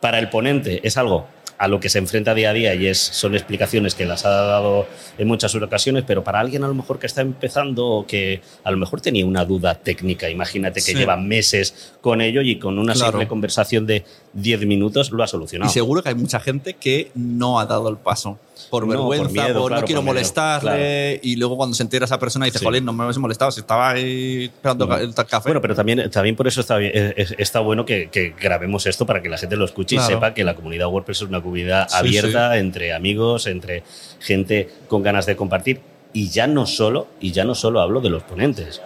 para 0.00 0.18
el 0.18 0.30
ponente 0.30 0.80
es 0.86 0.96
algo 0.96 1.26
a 1.58 1.66
lo 1.66 1.80
que 1.80 1.88
se 1.88 1.98
enfrenta 1.98 2.34
día 2.34 2.50
a 2.50 2.52
día 2.52 2.74
y 2.74 2.86
es, 2.86 2.98
son 2.98 3.34
explicaciones 3.34 3.94
que 3.94 4.06
las 4.06 4.24
ha 4.24 4.30
dado 4.30 4.86
en 5.18 5.26
muchas 5.26 5.54
ocasiones, 5.56 6.04
pero 6.06 6.22
para 6.22 6.38
alguien 6.38 6.62
a 6.62 6.68
lo 6.68 6.74
mejor 6.74 6.98
que 6.98 7.06
está 7.06 7.20
empezando 7.20 7.84
o 7.86 8.06
que 8.06 8.40
a 8.62 8.70
lo 8.70 8.76
mejor 8.76 9.00
tenía 9.00 9.26
una 9.26 9.44
duda 9.44 9.74
técnica, 9.74 10.30
imagínate 10.30 10.80
que 10.80 10.94
lleva 10.94 11.16
meses 11.16 11.94
con 12.00 12.20
ello 12.20 12.42
y 12.42 12.58
con 12.58 12.78
una 12.78 12.94
simple 12.94 13.26
conversación 13.26 13.86
de 13.86 14.04
10 14.34 14.66
minutos 14.66 15.10
lo 15.10 15.22
ha 15.22 15.26
solucionado. 15.26 15.68
Y 15.68 15.74
seguro 15.74 16.02
que 16.02 16.10
hay 16.10 16.14
mucha 16.14 16.38
gente 16.38 16.74
que 16.74 17.10
no 17.14 17.58
ha 17.58 17.66
dado 17.66 17.88
el 17.88 17.96
paso 17.96 18.38
por 18.70 18.86
vergüenza, 18.86 19.52
por, 19.54 19.72
no 19.72 19.82
quiero 19.82 20.02
molestarle. 20.02 21.20
Y 21.22 21.36
luego 21.36 21.56
cuando 21.56 21.74
se 21.74 21.82
entera 21.82 22.04
esa 22.04 22.18
persona 22.18 22.46
dice, 22.46 22.58
jolín, 22.64 22.84
no 22.84 22.92
me 22.92 23.04
habéis 23.04 23.18
molestado, 23.18 23.50
si 23.50 23.60
estaba 23.60 23.90
ahí 23.90 24.44
esperando 24.44 24.96
el 24.96 25.14
café. 25.14 25.48
Bueno, 25.48 25.60
pero 25.60 25.74
también, 25.74 26.10
también 26.10 26.36
por 26.36 26.46
eso 26.46 26.60
está, 26.60 26.80
está 26.80 27.60
bueno 27.60 27.84
que, 27.84 28.34
grabemos 28.40 28.86
esto 28.86 29.06
para 29.06 29.22
que 29.22 29.28
la 29.28 29.38
gente 29.38 29.56
lo 29.56 29.64
escuche 29.64 29.96
y 29.96 30.00
sepa 30.00 30.34
que 30.34 30.44
la 30.44 30.54
comunidad 30.54 30.88
WordPress 30.88 31.18
es 31.18 31.28
una 31.28 31.40
comunidad 31.40 31.88
abierta 31.92 32.58
entre 32.58 32.92
amigos, 32.92 33.46
entre 33.46 33.82
gente 34.20 34.68
con 34.88 35.02
ganas 35.02 35.26
de 35.26 35.36
compartir. 35.36 35.80
Y 36.12 36.30
ya 36.30 36.46
no 36.46 36.66
solo, 36.66 37.06
y 37.20 37.32
ya 37.32 37.44
no 37.44 37.54
solo 37.54 37.80
hablo 37.80 38.00
de 38.00 38.08
los 38.08 38.22
ponentes 38.22 38.80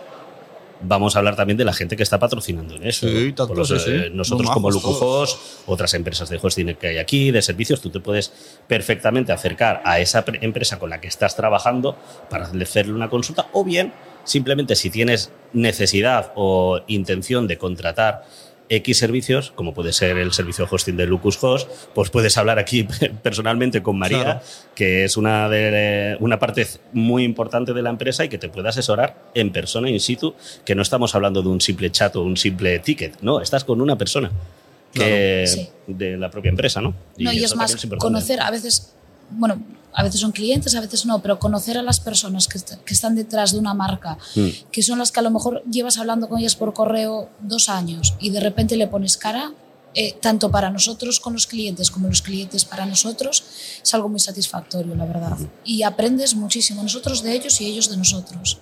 vamos 0.82 1.16
a 1.16 1.18
hablar 1.18 1.36
también 1.36 1.56
de 1.56 1.64
la 1.64 1.72
gente 1.72 1.96
que 1.96 2.02
está 2.02 2.18
patrocinando 2.18 2.76
en 2.76 2.86
eso. 2.86 3.08
Sí, 3.08 3.32
tanto, 3.32 3.62
eh, 3.62 4.10
nosotros 4.12 4.50
como 4.50 4.70
Lucujos, 4.70 5.38
otras 5.66 5.94
empresas 5.94 6.28
de 6.28 6.38
hosting 6.40 6.74
que 6.74 6.88
hay 6.88 6.98
aquí, 6.98 7.30
de 7.30 7.42
servicios, 7.42 7.80
tú 7.80 7.90
te 7.90 8.00
puedes 8.00 8.32
perfectamente 8.66 9.32
acercar 9.32 9.82
a 9.84 10.00
esa 10.00 10.24
empresa 10.40 10.78
con 10.78 10.90
la 10.90 11.00
que 11.00 11.08
estás 11.08 11.36
trabajando 11.36 11.96
para 12.28 12.46
hacerle 12.46 12.92
una 12.92 13.08
consulta 13.08 13.48
o 13.52 13.64
bien 13.64 13.92
simplemente 14.24 14.76
si 14.76 14.90
tienes 14.90 15.32
necesidad 15.52 16.32
o 16.36 16.80
intención 16.86 17.48
de 17.48 17.58
contratar 17.58 18.24
X 18.68 18.98
servicios, 18.98 19.52
como 19.54 19.74
puede 19.74 19.92
ser 19.92 20.16
el 20.18 20.32
servicio 20.32 20.64
de 20.64 20.74
hosting 20.74 20.96
de 20.96 21.06
Lucus 21.06 21.42
Host, 21.42 21.68
pues 21.94 22.10
puedes 22.10 22.36
hablar 22.38 22.58
aquí 22.58 22.84
personalmente 23.22 23.82
con 23.82 23.98
María, 23.98 24.22
Claro. 24.22 24.40
que 24.74 25.04
es 25.04 25.16
una, 25.16 25.48
de, 25.48 26.16
una 26.20 26.38
parte 26.38 26.66
muy 26.92 27.24
importante 27.24 27.72
de 27.72 27.82
la 27.82 27.90
empresa 27.90 28.24
y 28.24 28.28
que 28.28 28.38
te 28.38 28.48
puede 28.48 28.68
asesorar 28.68 29.30
en 29.34 29.52
persona, 29.52 29.90
in 29.90 30.00
situ, 30.00 30.34
que 30.64 30.74
no 30.74 30.82
estamos 30.82 31.14
hablando 31.14 31.42
de 31.42 31.48
un 31.48 31.60
simple 31.60 31.90
chat 31.90 32.16
o 32.16 32.22
un 32.22 32.36
simple 32.36 32.78
ticket, 32.78 33.20
no, 33.20 33.40
estás 33.40 33.64
con 33.64 33.80
una 33.80 33.96
persona 33.96 34.30
que, 34.92 35.44
Claro. 35.46 35.46
Sí. 35.46 35.68
de 35.86 36.16
la 36.16 36.30
propia 36.30 36.50
empresa, 36.50 36.80
¿no? 36.80 36.94
No, 37.18 37.32
y, 37.32 37.44
es 37.44 37.54
más, 37.56 37.76
conocer 37.98 38.40
a 38.40 38.50
veces, 38.50 38.94
bueno, 39.30 39.60
a 39.94 40.02
veces 40.02 40.20
son 40.20 40.32
clientes, 40.32 40.74
a 40.74 40.80
veces 40.80 41.04
no, 41.06 41.20
pero 41.20 41.38
conocer 41.38 41.76
a 41.78 41.82
las 41.82 42.00
personas 42.00 42.48
que, 42.48 42.58
est- 42.58 42.74
que 42.84 42.94
están 42.94 43.14
detrás 43.14 43.52
de 43.52 43.58
una 43.58 43.74
marca, 43.74 44.18
Mm. 44.34 44.48
que 44.70 44.82
son 44.82 44.98
las 44.98 45.12
que 45.12 45.20
a 45.20 45.22
lo 45.22 45.30
mejor 45.30 45.62
llevas 45.70 45.98
hablando 45.98 46.28
con 46.28 46.38
ellas 46.38 46.56
por 46.56 46.72
correo 46.72 47.28
dos 47.40 47.68
años 47.68 48.14
y 48.20 48.30
de 48.30 48.40
repente 48.40 48.76
le 48.76 48.86
pones 48.86 49.16
cara, 49.16 49.52
eh, 49.94 50.16
tanto 50.22 50.50
para 50.50 50.70
nosotros 50.70 51.20
con 51.20 51.34
los 51.34 51.46
clientes 51.46 51.90
como 51.90 52.08
los 52.08 52.22
clientes 52.22 52.64
para 52.64 52.86
nosotros, 52.86 53.44
es 53.82 53.92
algo 53.92 54.08
muy 54.08 54.20
satisfactorio, 54.20 54.94
la 54.94 55.04
verdad. 55.04 55.36
Y 55.64 55.82
aprendes 55.82 56.34
muchísimo, 56.34 56.82
nosotros 56.82 57.22
de 57.22 57.34
ellos 57.34 57.60
y 57.60 57.66
ellos 57.66 57.90
de 57.90 57.98
nosotros. 57.98 58.58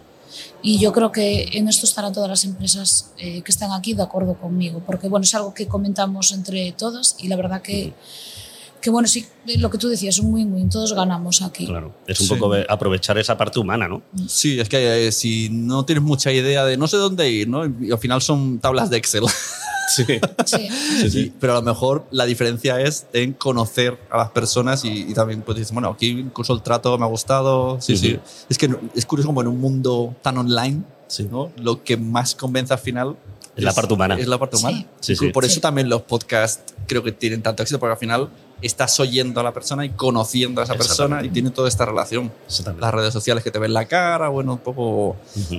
Y 0.62 0.78
yo 0.78 0.92
creo 0.92 1.10
que 1.12 1.48
en 1.52 1.68
esto 1.68 1.86
estarán 1.86 2.12
todas 2.12 2.28
las 2.28 2.44
empresas 2.44 3.10
eh, 3.18 3.42
que 3.42 3.50
están 3.52 3.70
aquí 3.72 3.94
de 3.94 4.02
acuerdo 4.02 4.34
conmigo, 4.34 4.82
porque 4.84 5.08
bueno, 5.08 5.22
es 5.24 5.34
algo 5.34 5.54
que 5.54 5.68
comentamos 5.68 6.32
entre 6.32 6.72
todas 6.72 7.14
y 7.20 7.28
la 7.28 7.36
verdad 7.36 7.62
que, 7.62 7.94
que 8.80 8.90
bueno, 8.90 9.06
sí, 9.08 9.26
lo 9.58 9.68
que 9.70 9.78
tú 9.78 9.88
decías, 9.88 10.18
un 10.18 10.32
win-win, 10.34 10.68
todos 10.70 10.92
ganamos 10.94 11.42
aquí. 11.42 11.66
Claro, 11.66 11.94
es 12.06 12.20
un 12.20 12.26
Sí. 12.28 12.34
poco 12.34 12.52
aprovechar 12.68 13.18
esa 13.18 13.36
parte 13.36 13.58
humana, 13.58 13.88
¿no? 13.88 14.02
Sí, 14.28 14.58
es 14.58 14.68
que 14.68 15.06
eh, 15.08 15.12
si 15.12 15.48
no 15.50 15.84
tienes 15.84 16.02
mucha 16.02 16.32
idea 16.32 16.64
de 16.64 16.76
no 16.76 16.86
sé 16.88 16.96
dónde 16.96 17.30
ir, 17.30 17.48
¿no? 17.48 17.64
Y 17.66 17.90
al 17.92 17.98
final 17.98 18.22
son 18.22 18.58
tablas 18.58 18.90
de 18.90 18.96
Excel. 18.96 19.24
Sí. 19.92 20.04
Sí. 20.46 20.68
Y- 21.18 21.30
pero 21.40 21.54
a 21.54 21.56
lo 21.56 21.62
mejor 21.62 22.06
la 22.12 22.24
diferencia 22.24 22.80
es 22.80 23.06
en 23.12 23.32
conocer 23.32 23.98
a 24.08 24.18
las 24.18 24.30
personas 24.30 24.84
y, 24.84 24.88
y 25.10 25.14
también 25.14 25.42
pues 25.42 25.58
dices, 25.58 25.72
bueno, 25.72 25.88
aquí 25.88 26.10
incluso 26.10 26.52
el 26.54 26.62
trato 26.62 26.96
me 26.96 27.04
ha 27.04 27.08
gustado. 27.08 27.80
Sí, 27.80 27.96
sí. 27.96 28.16
Es 28.48 28.56
que 28.56 28.70
es 28.94 29.04
curioso 29.04 29.26
como 29.26 29.40
en 29.40 29.48
un 29.48 29.58
mundo 29.60 30.14
tan 30.22 30.38
online, 30.38 30.84
Sí. 31.08 31.26
¿no? 31.28 31.50
Lo 31.56 31.82
que 31.82 31.96
más 31.96 32.36
convence 32.36 32.72
al 32.72 32.78
final 32.78 33.16
Es 33.56 33.64
la 33.64 33.72
parte 33.72 33.92
humana. 33.94 34.16
Es 34.18 34.28
la 34.28 34.38
parte 34.38 34.56
humana. 34.56 34.78
Sí, 35.00 35.12
Incluso 35.12 35.24
sí. 35.26 35.32
Por 35.32 35.44
eso 35.44 35.60
también 35.60 35.88
los 35.88 36.02
podcasts 36.02 36.72
creo 36.86 37.02
que 37.02 37.12
tienen 37.12 37.42
tanto 37.42 37.62
éxito, 37.62 37.78
porque 37.78 37.92
al 37.92 37.98
final 37.98 38.28
estás 38.62 38.98
oyendo 39.00 39.40
a 39.40 39.42
la 39.42 39.52
persona 39.52 39.84
y 39.84 39.90
conociendo 39.90 40.60
a 40.60 40.64
esa 40.64 40.74
persona 40.74 41.24
y 41.24 41.30
tiene 41.30 41.50
toda 41.50 41.68
esta 41.68 41.84
relación. 41.86 42.30
Exactamente. 42.46 42.80
Las 42.82 42.92
redes 42.94 43.12
sociales 43.12 43.42
que 43.42 43.50
te 43.50 43.58
ven 43.58 43.72
la 43.72 43.86
cara, 43.86 44.28
bueno, 44.28 44.52
un 44.52 44.58
poco 44.58 45.16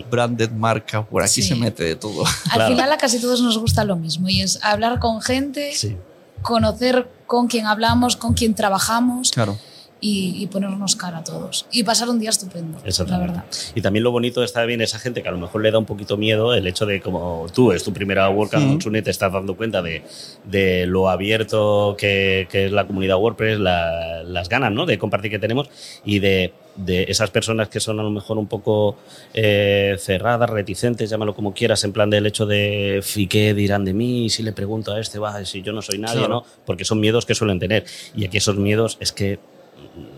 branded 0.10 0.52
marca, 0.52 1.04
por 1.06 1.22
aquí 1.24 1.42
Sí. 1.42 1.44
se 1.44 1.56
mete 1.56 1.84
de 1.84 1.96
todo. 1.96 2.24
Al 2.26 2.52
Claro. 2.54 2.76
final 2.76 2.92
a 2.92 2.98
casi 2.98 3.20
todos 3.20 3.42
nos 3.42 3.58
gusta 3.58 3.84
lo 3.86 3.96
mismo 3.96 4.30
y 4.30 4.42
es 4.42 4.60
hablar 4.64 5.00
con 5.00 5.22
gente, 5.22 5.72
Sí. 5.74 5.98
conocer 6.42 7.10
con 7.28 7.48
quién 7.48 7.66
hablamos, 7.68 8.16
con 8.16 8.34
quién 8.34 8.54
trabajamos 8.56 9.32
Claro. 9.32 9.58
Y, 10.02 10.34
y 10.44 10.48
ponernos 10.48 10.96
cara 10.96 11.20
a 11.20 11.24
todos. 11.24 11.68
Y 11.72 11.84
pasar 11.84 12.10
un 12.10 12.20
día 12.20 12.32
estupendo, 12.32 12.80
la 13.08 13.18
verdad. 13.20 13.46
Y 13.76 13.82
también 13.82 14.04
lo 14.04 14.12
bonito 14.12 14.44
está 14.44 14.66
bien 14.66 14.82
esa 14.82 14.98
gente 15.00 15.22
que 15.22 15.30
a 15.30 15.32
lo 15.32 15.38
mejor 15.38 15.62
le 15.62 15.70
da 15.72 15.78
un 15.78 15.86
poquito 15.86 16.18
miedo 16.18 16.54
el 16.56 16.66
hecho 16.68 16.86
de 16.88 17.00
como 17.02 17.46
tú 17.54 17.72
es 17.72 17.84
tu 17.84 17.94
primera 17.94 18.28
WordCamp 18.30 18.68
con 18.68 18.82
Sune, 18.82 19.02
te 19.04 19.12
estás 19.12 19.32
dando 19.32 19.56
cuenta 19.56 19.82
de, 19.84 20.02
de 20.44 20.86
lo 20.88 21.08
abierto 21.10 21.96
que, 21.98 22.48
que 22.52 22.66
es 22.66 22.72
la 22.72 22.86
comunidad 22.88 23.18
WordPress, 23.18 23.60
la- 23.60 24.24
las 24.24 24.50
ganas 24.50 24.72
¿no? 24.72 24.86
de 24.86 24.98
compartir 24.98 25.30
que 25.32 25.40
tenemos 25.40 25.70
y 26.04 26.20
de, 26.20 26.54
de 26.76 27.04
esas 27.10 27.30
personas 27.30 27.70
que 27.70 27.80
son 27.80 28.00
a 28.00 28.04
lo 28.04 28.10
mejor 28.10 28.38
un 28.40 28.48
poco 28.48 28.98
eh, 29.34 29.96
cerradas, 30.00 30.50
reticentes, 30.50 31.10
llámalo 31.10 31.36
como 31.36 31.54
quieras, 31.54 31.84
en 31.84 31.92
plan 31.94 32.10
del 32.10 32.26
hecho 32.26 32.46
de 32.46 33.04
"¿Y 33.16 33.28
qué 33.28 33.54
dirán 33.54 33.86
de 33.86 33.94
mí? 33.94 34.30
Si 34.30 34.42
le 34.42 34.52
pregunto 34.52 34.94
a 34.94 35.00
este, 35.00 35.20
va, 35.20 35.44
si 35.46 35.62
yo 35.62 35.74
no 35.74 35.82
soy 35.82 36.00
nadie, 36.00 36.18
Claro. 36.20 36.34
¿no? 36.34 36.46
Porque 36.66 36.86
son 36.86 37.00
miedos 37.00 37.26
que 37.26 37.36
suelen 37.36 37.60
tener. 37.60 37.86
Y 38.16 38.26
aquí 38.26 38.38
esos 38.38 38.56
miedos 38.58 38.98
es 39.00 39.12
que 39.12 39.40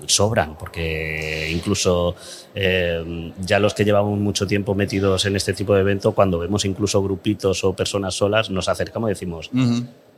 sobran, 0.05 0.57
porque 0.57 1.49
incluso 1.51 2.15
eh, 2.55 3.31
ya 3.41 3.59
los 3.59 3.73
que 3.73 3.85
llevamos 3.85 4.19
mucho 4.19 4.45
tiempo 4.47 4.75
metidos 4.75 5.25
en 5.25 5.35
este 5.35 5.53
tipo 5.53 5.73
de 5.73 5.81
evento, 5.81 6.11
cuando 6.13 6.39
vemos 6.39 6.65
incluso 6.65 7.01
grupitos 7.01 7.63
o 7.63 7.73
personas 7.73 8.15
solas, 8.15 8.49
nos 8.49 8.67
acercamos 8.69 9.09
y 9.09 9.13
decimos. 9.13 9.49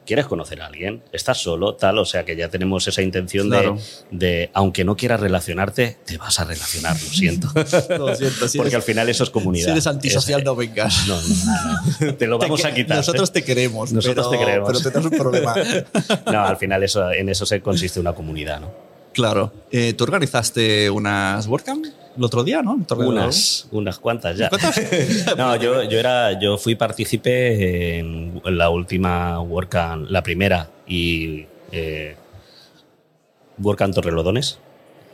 ¿quieres 0.06 0.28
conocer 0.28 0.62
a 0.62 0.68
alguien? 0.68 1.02
¿Estás 1.12 1.40
solo? 1.42 1.74
Tal, 1.74 1.98
o 1.98 2.06
sea 2.06 2.24
que 2.26 2.36
ya 2.36 2.48
tenemos 2.48 2.88
esa 2.88 3.02
intención 3.02 3.50
Claro. 3.50 3.80
de, 4.12 4.28
de, 4.28 4.50
aunque 4.54 4.86
no 4.86 4.96
quieras 4.96 5.20
relacionarte, 5.20 5.98
te 6.06 6.20
vas 6.20 6.40
a 6.40 6.44
relacionar, 6.44 6.94
lo 6.94 7.10
siento. 7.10 7.48
Lo 7.98 8.16
siento, 8.16 8.48
si 8.48 8.60
porque 8.60 8.70
eres- 8.70 8.76
al 8.76 8.82
final 8.84 9.10
eso 9.10 9.24
es 9.24 9.32
comunidad. 9.32 9.66
Si 9.66 9.72
eres 9.72 9.88
antisocial, 9.88 10.42
Es- 10.42 10.46
no 10.46 10.56
vengas. 10.56 11.08
no, 11.08 11.20
no, 11.20 12.08
no. 12.12 12.16
te 12.18 12.28
lo 12.28 12.38
Te 12.38 12.46
vamos 12.46 12.64
a 12.66 12.72
quitar. 12.76 12.98
Nosotros 12.98 13.32
te 13.34 13.44
queremos, 13.44 13.92
Nosotros 13.94 14.28
pero, 14.30 14.40
te 14.40 14.46
queremos. 14.46 14.68
pero 14.68 14.92
tenemos 14.92 15.12
un 15.12 15.18
problema. 15.18 15.56
No, 16.32 16.46
al 16.46 16.58
final 16.58 16.84
eso, 16.84 17.12
en 17.12 17.30
eso 17.30 17.48
se 17.48 17.62
consiste 17.62 18.00
una 18.00 18.14
comunidad, 18.14 18.60
¿no? 18.62 18.72
Claro. 19.16 19.52
Eh, 19.72 19.94
¿Tú 19.94 20.04
organizaste 20.04 20.90
unas 20.90 21.48
WordCamp 21.48 21.86
el 22.18 22.24
otro 22.24 22.44
día, 22.44 22.62
no? 22.62 22.78
Unas, 22.98 23.68
unas 23.72 23.98
cuantas 23.98 24.38
ya. 24.38 24.50
¿Cuántas? 24.50 24.80
No, 25.38 25.56
yo, 25.56 25.84
yo 25.84 25.98
era, 25.98 26.40
yo 26.40 26.58
fui 26.58 26.76
partícipe 26.76 27.98
en 27.98 28.42
la 28.44 28.70
última 28.70 29.40
WordCamp, 29.42 30.10
la 30.10 30.22
primera 30.22 30.70
y 30.88 31.46
eh, 31.72 32.16
WordCamp 33.58 33.94
Torrelodones, 33.94 34.60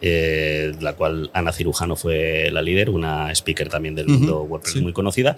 eh, 0.01 0.73
la 0.81 0.93
cual 0.93 1.29
Ana 1.33 1.51
Cirujano 1.51 1.95
fue 1.95 2.49
la 2.51 2.61
líder, 2.61 2.89
una 2.89 3.31
speaker 3.31 3.69
también 3.69 3.93
del 3.93 4.07
mundo 4.07 4.41
WordPress 4.41 4.73
sí. 4.73 4.81
muy 4.81 4.93
conocida 4.93 5.37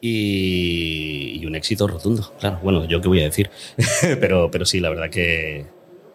y, 0.00 1.40
y 1.40 1.46
un 1.46 1.54
éxito 1.54 1.88
rotundo. 1.88 2.30
Claro, 2.38 2.60
bueno, 2.62 2.86
yo 2.86 3.00
qué 3.00 3.08
voy 3.08 3.20
a 3.20 3.24
decir, 3.24 3.50
pero, 4.20 4.50
pero 4.50 4.66
sí, 4.66 4.80
la 4.80 4.90
verdad 4.90 5.08
que, 5.10 5.66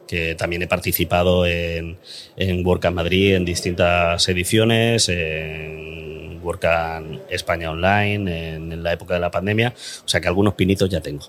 que 0.08 0.36
también 0.36 0.62
he 0.62 0.68
participado 0.68 1.46
en, 1.46 1.98
en 2.36 2.66
WordCamp 2.66 2.96
Madrid 2.96 3.36
en 3.36 3.46
distintas 3.46 4.28
ediciones, 4.30 5.10
en 5.10 6.40
WordCamp 6.42 7.22
España 7.30 7.72
Online, 7.72 8.56
en, 8.56 8.72
en 8.72 8.84
la 8.84 8.94
época 8.94 9.16
de 9.16 9.20
la 9.20 9.32
pandemia, 9.32 9.74
o 9.76 10.08
sea 10.08 10.22
que 10.22 10.28
algunos 10.28 10.54
pinitos 10.54 10.90
ya 10.90 11.02
tengo. 11.02 11.26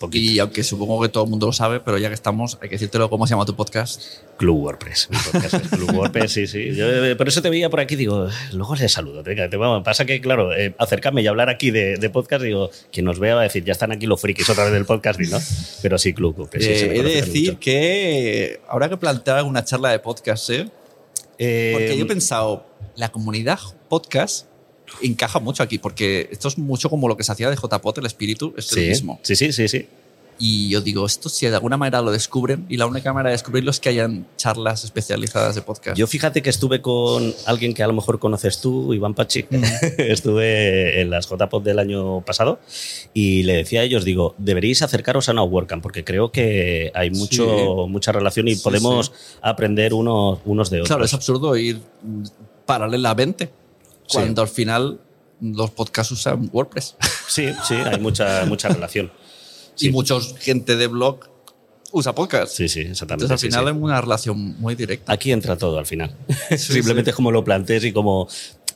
Poquito. 0.00 0.32
Y 0.32 0.38
aunque 0.40 0.64
supongo 0.64 1.00
que 1.02 1.08
todo 1.10 1.24
el 1.24 1.30
mundo 1.30 1.46
lo 1.46 1.52
sabe, 1.52 1.78
pero 1.78 1.98
ya 1.98 2.08
que 2.08 2.14
estamos, 2.14 2.58
hay 2.62 2.68
que 2.70 2.74
decírtelo 2.76 3.08
cómo 3.10 3.26
se 3.26 3.34
llama 3.34 3.44
tu 3.44 3.54
podcast. 3.54 4.02
Club 4.38 4.56
WordPress. 4.58 5.08
mi 5.10 5.18
podcast 5.18 5.54
es 5.62 5.68
Club 5.70 5.94
WordPress, 5.94 6.32
sí, 6.32 6.46
sí. 6.46 6.74
Yo, 6.74 6.86
eh, 7.04 7.14
por 7.16 7.28
eso 7.28 7.42
te 7.42 7.50
veía 7.50 7.68
por 7.70 7.78
aquí, 7.80 7.94
digo, 7.96 8.26
luego 8.52 8.74
le 8.76 8.88
saludo. 8.88 9.22
Venga, 9.22 9.48
te- 9.50 9.58
vamos, 9.58 9.84
pasa 9.84 10.06
que, 10.06 10.20
claro, 10.20 10.52
eh, 10.56 10.74
acercarme 10.78 11.20
y 11.22 11.26
hablar 11.26 11.50
aquí 11.50 11.70
de, 11.70 11.96
de 11.98 12.10
podcast, 12.10 12.42
digo, 12.42 12.70
quien 12.90 13.04
nos 13.04 13.18
vea 13.18 13.34
va 13.34 13.42
a 13.42 13.44
decir, 13.44 13.62
ya 13.62 13.72
están 13.72 13.92
aquí 13.92 14.06
los 14.06 14.20
frikis 14.20 14.48
otra 14.48 14.64
vez 14.64 14.72
del 14.72 14.86
podcast, 14.86 15.20
¿no? 15.20 15.38
Pero 15.82 15.98
sí, 15.98 16.14
Club 16.14 16.34
WordPress. 16.38 16.64
sí, 16.64 16.70
Eh, 16.72 16.92
he 16.98 17.02
de 17.02 17.14
decir 17.16 17.48
mucho. 17.50 17.60
que 17.60 18.60
habrá 18.68 18.88
que 18.88 18.96
plantear 18.96 19.36
alguna 19.36 19.64
charla 19.64 19.90
de 19.90 19.98
podcast, 19.98 20.48
¿eh? 20.50 20.68
Eh, 21.38 21.70
Porque 21.74 21.96
yo 21.98 22.04
he 22.04 22.08
pensado, 22.08 22.66
la 22.96 23.10
comunidad 23.12 23.58
podcast 23.88 24.46
encaja 25.02 25.40
mucho 25.40 25.62
aquí, 25.62 25.78
porque 25.78 26.28
esto 26.30 26.48
es 26.48 26.58
mucho 26.58 26.90
como 26.90 27.08
lo 27.08 27.16
que 27.16 27.24
se 27.24 27.32
hacía 27.32 27.50
de 27.50 27.56
JPOT, 27.56 27.98
el 27.98 28.06
espíritu 28.06 28.54
es 28.56 28.66
sí, 28.66 28.80
el 28.80 28.88
mismo. 28.88 29.20
sí, 29.22 29.36
sí, 29.36 29.52
sí, 29.52 29.68
sí. 29.68 29.86
Y 30.42 30.70
yo 30.70 30.80
digo, 30.80 31.04
esto 31.04 31.28
si 31.28 31.46
de 31.46 31.54
alguna 31.54 31.76
manera 31.76 32.00
lo 32.00 32.10
descubren, 32.10 32.64
y 32.70 32.78
la 32.78 32.86
única 32.86 33.12
manera 33.12 33.28
de 33.28 33.34
descubrirlo 33.34 33.70
es 33.70 33.78
que 33.78 33.90
hayan 33.90 34.26
charlas 34.38 34.84
especializadas 34.84 35.54
de 35.54 35.60
podcast. 35.60 35.98
Yo 35.98 36.06
fíjate 36.06 36.40
que 36.40 36.48
estuve 36.48 36.80
con 36.80 37.34
alguien 37.44 37.74
que 37.74 37.82
a 37.82 37.86
lo 37.86 37.92
mejor 37.92 38.18
conoces 38.18 38.58
tú, 38.62 38.94
Iván 38.94 39.12
Pachi. 39.12 39.44
Mm. 39.50 39.62
estuve 39.98 41.02
en 41.02 41.10
las 41.10 41.28
JPOD 41.28 41.62
del 41.62 41.78
año 41.78 42.22
pasado 42.22 42.58
y 43.12 43.42
le 43.42 43.52
decía 43.52 43.80
a 43.80 43.82
ellos, 43.84 44.06
digo, 44.06 44.34
deberíais 44.38 44.80
acercaros 44.80 45.28
a 45.28 45.34
WordCamp 45.34 45.82
porque 45.82 46.04
creo 46.04 46.32
que 46.32 46.90
hay 46.94 47.10
mucho, 47.10 47.86
mucha 47.86 48.10
relación 48.10 48.48
y 48.48 48.54
Sí, 48.54 48.62
podemos 48.64 49.12
aprender 49.42 49.92
unos, 49.92 50.38
unos 50.46 50.70
de 50.70 50.78
otros. 50.78 50.88
Claro, 50.88 51.04
es 51.04 51.14
absurdo 51.14 51.54
ir 51.56 51.80
mm, 52.02 52.24
paralelamente, 54.10 54.12
Sí. 54.12 54.16
cuando 54.18 54.42
al 54.42 54.48
final 54.48 55.00
los 55.40 55.70
podcasts 55.70 56.12
usan 56.12 56.48
WordPress. 56.52 56.96
Sí, 57.28 57.48
sí, 57.66 57.74
hay 57.74 58.00
mucha, 58.00 58.44
mucha 58.46 58.68
relación. 58.68 59.10
Sí. 59.76 59.86
Y 59.86 59.90
mucha 59.92 60.16
gente 60.40 60.74
de 60.76 60.88
blog 60.88 61.20
usa 61.92 62.12
podcast. 62.14 62.52
Sí, 62.52 62.68
sí, 62.68 62.80
exactamente. 62.80 63.24
Entonces 63.26 63.44
al 63.44 63.50
final 63.50 63.64
sí. 63.64 63.70
hay 63.76 63.82
una 63.82 64.00
relación 64.00 64.60
muy 64.60 64.74
directa. 64.74 65.12
Aquí 65.12 65.30
entra 65.32 65.56
todo 65.56 65.78
al 65.78 65.86
final. 65.86 66.14
Simplemente 66.58 67.10
es 67.10 67.16
como 67.16 67.30
lo 67.30 67.44
plantees 67.44 67.84
y 67.84 67.92
como 67.92 68.28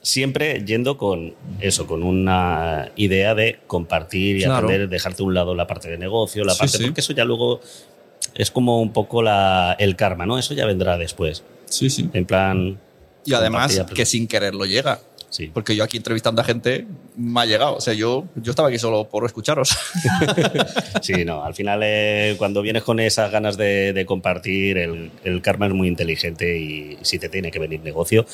siempre 0.02 0.62
yendo 0.64 0.96
con 0.98 1.34
eso, 1.60 1.86
con 1.86 2.02
una 2.02 2.92
idea 2.96 3.34
de 3.34 3.58
compartir 3.66 4.36
y 4.36 4.44
Claro. 4.44 4.66
aprender, 4.66 4.88
dejarte 4.88 5.22
a 5.22 5.26
un 5.26 5.34
lado 5.34 5.54
la 5.54 5.66
parte 5.66 5.88
de 5.90 5.98
negocio, 5.98 6.44
la 6.44 6.54
parte, 6.54 6.78
porque 6.78 7.00
eso 7.00 7.12
ya 7.12 7.24
luego 7.24 7.60
es 8.34 8.50
como 8.50 8.80
un 8.80 8.92
poco 8.92 9.22
la, 9.22 9.74
el 9.78 9.96
karma, 9.96 10.26
¿no? 10.26 10.38
Eso 10.38 10.54
ya 10.54 10.66
vendrá 10.66 10.96
después. 10.98 11.42
Sí, 11.66 11.90
sí. 11.90 12.08
En 12.12 12.24
plan. 12.26 12.78
Y 13.24 13.32
además 13.34 13.82
que 13.94 14.04
sin 14.06 14.28
quererlo 14.28 14.66
llega. 14.66 15.00
Sí. 15.34 15.50
Porque 15.52 15.74
yo 15.74 15.82
aquí 15.82 15.96
entrevistando 15.96 16.42
a 16.42 16.44
gente 16.44 16.86
me 17.16 17.40
ha 17.40 17.44
llegado. 17.44 17.74
O 17.74 17.80
sea, 17.80 17.92
yo, 17.92 18.24
yo 18.36 18.50
estaba 18.50 18.68
aquí 18.68 18.78
solo 18.78 19.08
por 19.08 19.24
escucharos. 19.24 19.76
Sí, 21.02 21.24
no, 21.24 21.44
al 21.44 21.54
final 21.54 21.80
eh, 21.82 22.36
cuando 22.38 22.62
vienes 22.62 22.84
con 22.84 23.00
esas 23.00 23.30
ganas 23.30 23.56
de, 23.56 23.92
de 23.92 24.06
compartir, 24.06 24.78
el, 24.78 25.10
el 25.24 25.42
karma 25.42 25.66
es 25.66 25.72
muy 25.74 25.88
inteligente 25.88 26.56
y 26.56 26.96
si 27.02 27.18
te 27.18 27.28
tiene 27.28 27.50
que 27.50 27.58
venir 27.58 27.80
negocio, 27.80 28.24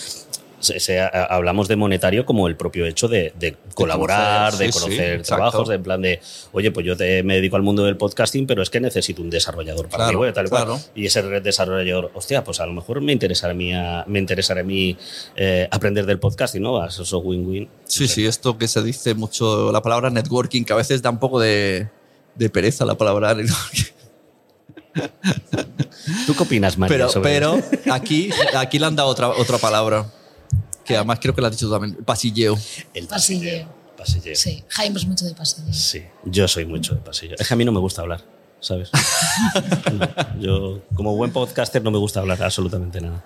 se- 0.61 0.79
se- 0.81 1.01
a- 1.01 1.09
hablamos 1.09 1.67
de 1.69 1.77
monetario 1.77 2.25
como 2.25 2.47
el 2.49 2.57
propio 2.57 2.87
hecho 2.87 3.09
de, 3.09 3.33
de 3.39 3.57
colaborar, 3.75 4.53
conocer, 4.53 4.67
de 4.67 4.73
sí, 4.73 4.79
conocer 4.81 5.23
trabajos, 5.23 5.69
de 5.69 5.75
en 5.75 5.83
plan 5.83 6.01
de, 6.03 6.21
oye, 6.53 6.71
pues 6.71 6.87
yo 6.87 6.97
te- 6.97 7.23
me 7.23 7.35
dedico 7.35 7.57
al 7.57 7.63
mundo 7.63 7.85
del 7.85 7.97
podcasting, 7.97 8.47
pero 8.47 8.63
es 8.63 8.71
que 8.71 8.81
necesito 8.81 9.23
un 9.23 9.31
desarrollador 9.31 9.89
para 9.89 10.05
Claro, 10.05 10.19
mi 10.19 10.25
web, 10.27 10.35
tal 10.35 10.47
y 10.47 10.49
cual. 10.51 10.65
claro. 10.67 10.81
Y 10.95 11.07
ese 11.07 11.23
desarrollador, 11.41 12.11
hostia, 12.15 12.45
pues 12.45 12.61
a 12.61 12.67
lo 12.67 12.73
mejor 12.73 13.01
me 13.01 13.13
interesará 13.13 13.53
a 13.53 13.55
mí, 13.57 13.73
me 14.07 14.19
interesará 14.19 14.61
a 14.61 14.65
mí 14.65 14.97
eh, 15.37 15.69
aprender 15.71 16.07
del 16.07 16.19
podcasting, 16.19 16.63
¿no? 16.63 16.85
Eso 16.87 17.03
es 17.03 17.13
win-win. 17.13 17.69
Sí, 17.85 18.07
sí, 18.09 18.27
esto 18.27 18.57
que 18.59 18.69
se 18.69 18.83
dice 18.83 19.15
mucho, 19.15 19.73
la 19.73 19.83
palabra 19.83 20.11
networking, 20.11 20.65
que 20.65 20.73
a 20.73 20.77
veces 20.77 21.03
da 21.03 21.11
un 21.11 21.19
poco 21.19 21.41
de, 21.41 21.89
de 22.35 22.51
pereza 22.51 22.85
la 22.85 22.97
palabra 22.97 23.35
networking. 23.35 23.85
¿Tú 26.27 26.35
qué 26.35 26.43
opinas, 26.43 26.77
María? 26.79 26.97
Pero, 26.97 27.09
sobre 27.09 27.31
pero 27.31 27.61
aquí, 27.93 28.31
aquí 28.57 28.79
le 28.79 28.87
han 28.87 28.97
dado 28.97 29.09
otra, 29.09 29.29
otra 29.29 29.59
palabra, 29.59 30.07
que 30.91 30.97
además 30.97 31.19
creo 31.21 31.35
que 31.35 31.41
la 31.41 31.49
has 31.49 31.55
dicho 31.55 31.67
tú 31.67 31.73
también, 31.73 31.95
pasilleo. 32.05 32.57
el 32.95 33.07
Pasilleo. 33.07 33.67
Pasilleo. 33.97 34.35
Sí, 34.35 34.65
Jaime 34.69 34.99
es 34.99 35.07
mucho 35.07 35.25
de 35.27 35.35
pasilleo. 35.35 35.73
Sí, 35.73 36.03
yo 36.25 36.49
soy 36.49 36.65
mucho 36.65 36.95
de 36.95 37.01
pasillo. 37.01 37.37
Es 37.39 37.47
que 37.47 37.55
a 37.55 37.57
mí 37.57 37.65
no 37.65 37.73
me 37.73 37.81
gusta 37.81 38.01
hablar, 38.03 38.23
¿sabes? 38.61 38.91
No, 39.93 40.41
yo, 40.41 40.81
como 40.95 41.15
buen 41.17 41.33
podcaster, 41.33 41.83
no 41.83 41.91
me 41.91 41.99
gusta 41.99 42.21
hablar 42.21 42.43
absolutamente 42.43 43.01
nada. 43.01 43.25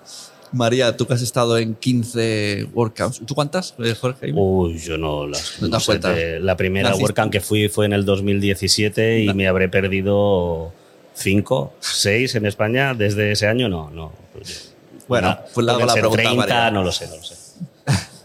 María, 0.51 0.95
tú 0.95 1.05
que 1.07 1.13
has 1.13 1.21
estado 1.21 1.57
en 1.57 1.75
15 1.75 2.69
WordCamps, 2.73 3.21
¿tú 3.25 3.35
cuántas, 3.35 3.73
eh, 3.79 3.95
Jorge? 3.99 4.31
Uy, 4.33 4.77
yo 4.79 4.97
no 4.97 5.27
las 5.27 5.61
No 5.61 5.67
te 5.67 5.71
das 5.71 5.83
sé, 5.83 6.39
La 6.39 6.55
primera 6.55 6.89
Naciste. 6.89 7.03
WordCamp 7.03 7.31
que 7.31 7.41
fui 7.41 7.67
fue 7.67 7.85
en 7.85 7.93
el 7.93 8.05
2017 8.05 9.21
y 9.23 9.33
me 9.33 9.47
habré 9.47 9.69
perdido 9.69 10.71
cinco, 11.13 11.73
seis 11.79 12.35
en 12.35 12.45
España 12.45 12.93
desde 12.93 13.31
ese 13.31 13.47
año. 13.47 13.67
No, 13.69 13.89
no. 13.89 14.11
Bueno, 15.07 15.37
pues 15.53 15.65
la 15.65 15.77
ser 15.89 16.01
pregunta 16.01 16.21
a 16.21 16.23
30, 16.23 16.35
María. 16.35 16.71
no 16.71 16.83
lo 16.83 16.91
sé, 16.91 17.07
no 17.07 17.15
lo 17.17 17.23
sé. 17.23 17.35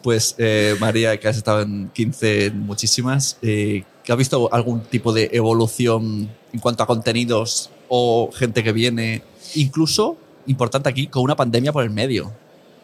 Pues 0.02 0.34
eh, 0.38 0.76
María, 0.80 1.18
que 1.20 1.28
has 1.28 1.36
estado 1.36 1.60
en 1.62 1.90
15, 1.90 2.46
en 2.46 2.60
muchísimas, 2.60 3.36
eh, 3.42 3.84
¿que 4.02 4.12
¿has 4.12 4.18
visto 4.18 4.52
algún 4.52 4.80
tipo 4.82 5.12
de 5.12 5.28
evolución 5.32 6.30
en 6.52 6.60
cuanto 6.60 6.82
a 6.82 6.86
contenidos 6.86 7.70
o 7.88 8.30
gente 8.34 8.62
que 8.64 8.72
viene? 8.72 9.22
Incluso, 9.54 10.16
importante 10.46 10.88
aquí, 10.88 11.06
con 11.06 11.22
una 11.22 11.36
pandemia 11.36 11.72
por 11.72 11.82
el 11.84 11.90
medio. 11.90 12.32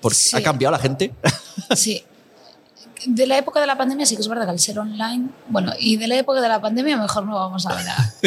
Porque 0.00 0.16
Sí. 0.18 0.36
ha 0.36 0.42
cambiado 0.42 0.72
la 0.72 0.78
gente. 0.78 1.12
Sí. 1.74 2.02
De 3.06 3.26
la 3.26 3.38
época 3.38 3.60
de 3.60 3.66
la 3.66 3.76
pandemia 3.78 4.04
sí 4.04 4.16
que 4.16 4.22
es 4.22 4.28
verdad 4.28 4.44
que 4.46 4.50
al 4.50 4.58
ser 4.58 4.78
online, 4.78 5.28
bueno, 5.48 5.72
y 5.78 5.96
de 5.96 6.08
la 6.08 6.16
época 6.16 6.40
de 6.40 6.48
la 6.48 6.60
pandemia 6.60 6.96
mejor 6.96 7.24
no 7.24 7.34
vamos 7.36 7.66
a 7.66 7.78
hablar. 7.78 7.96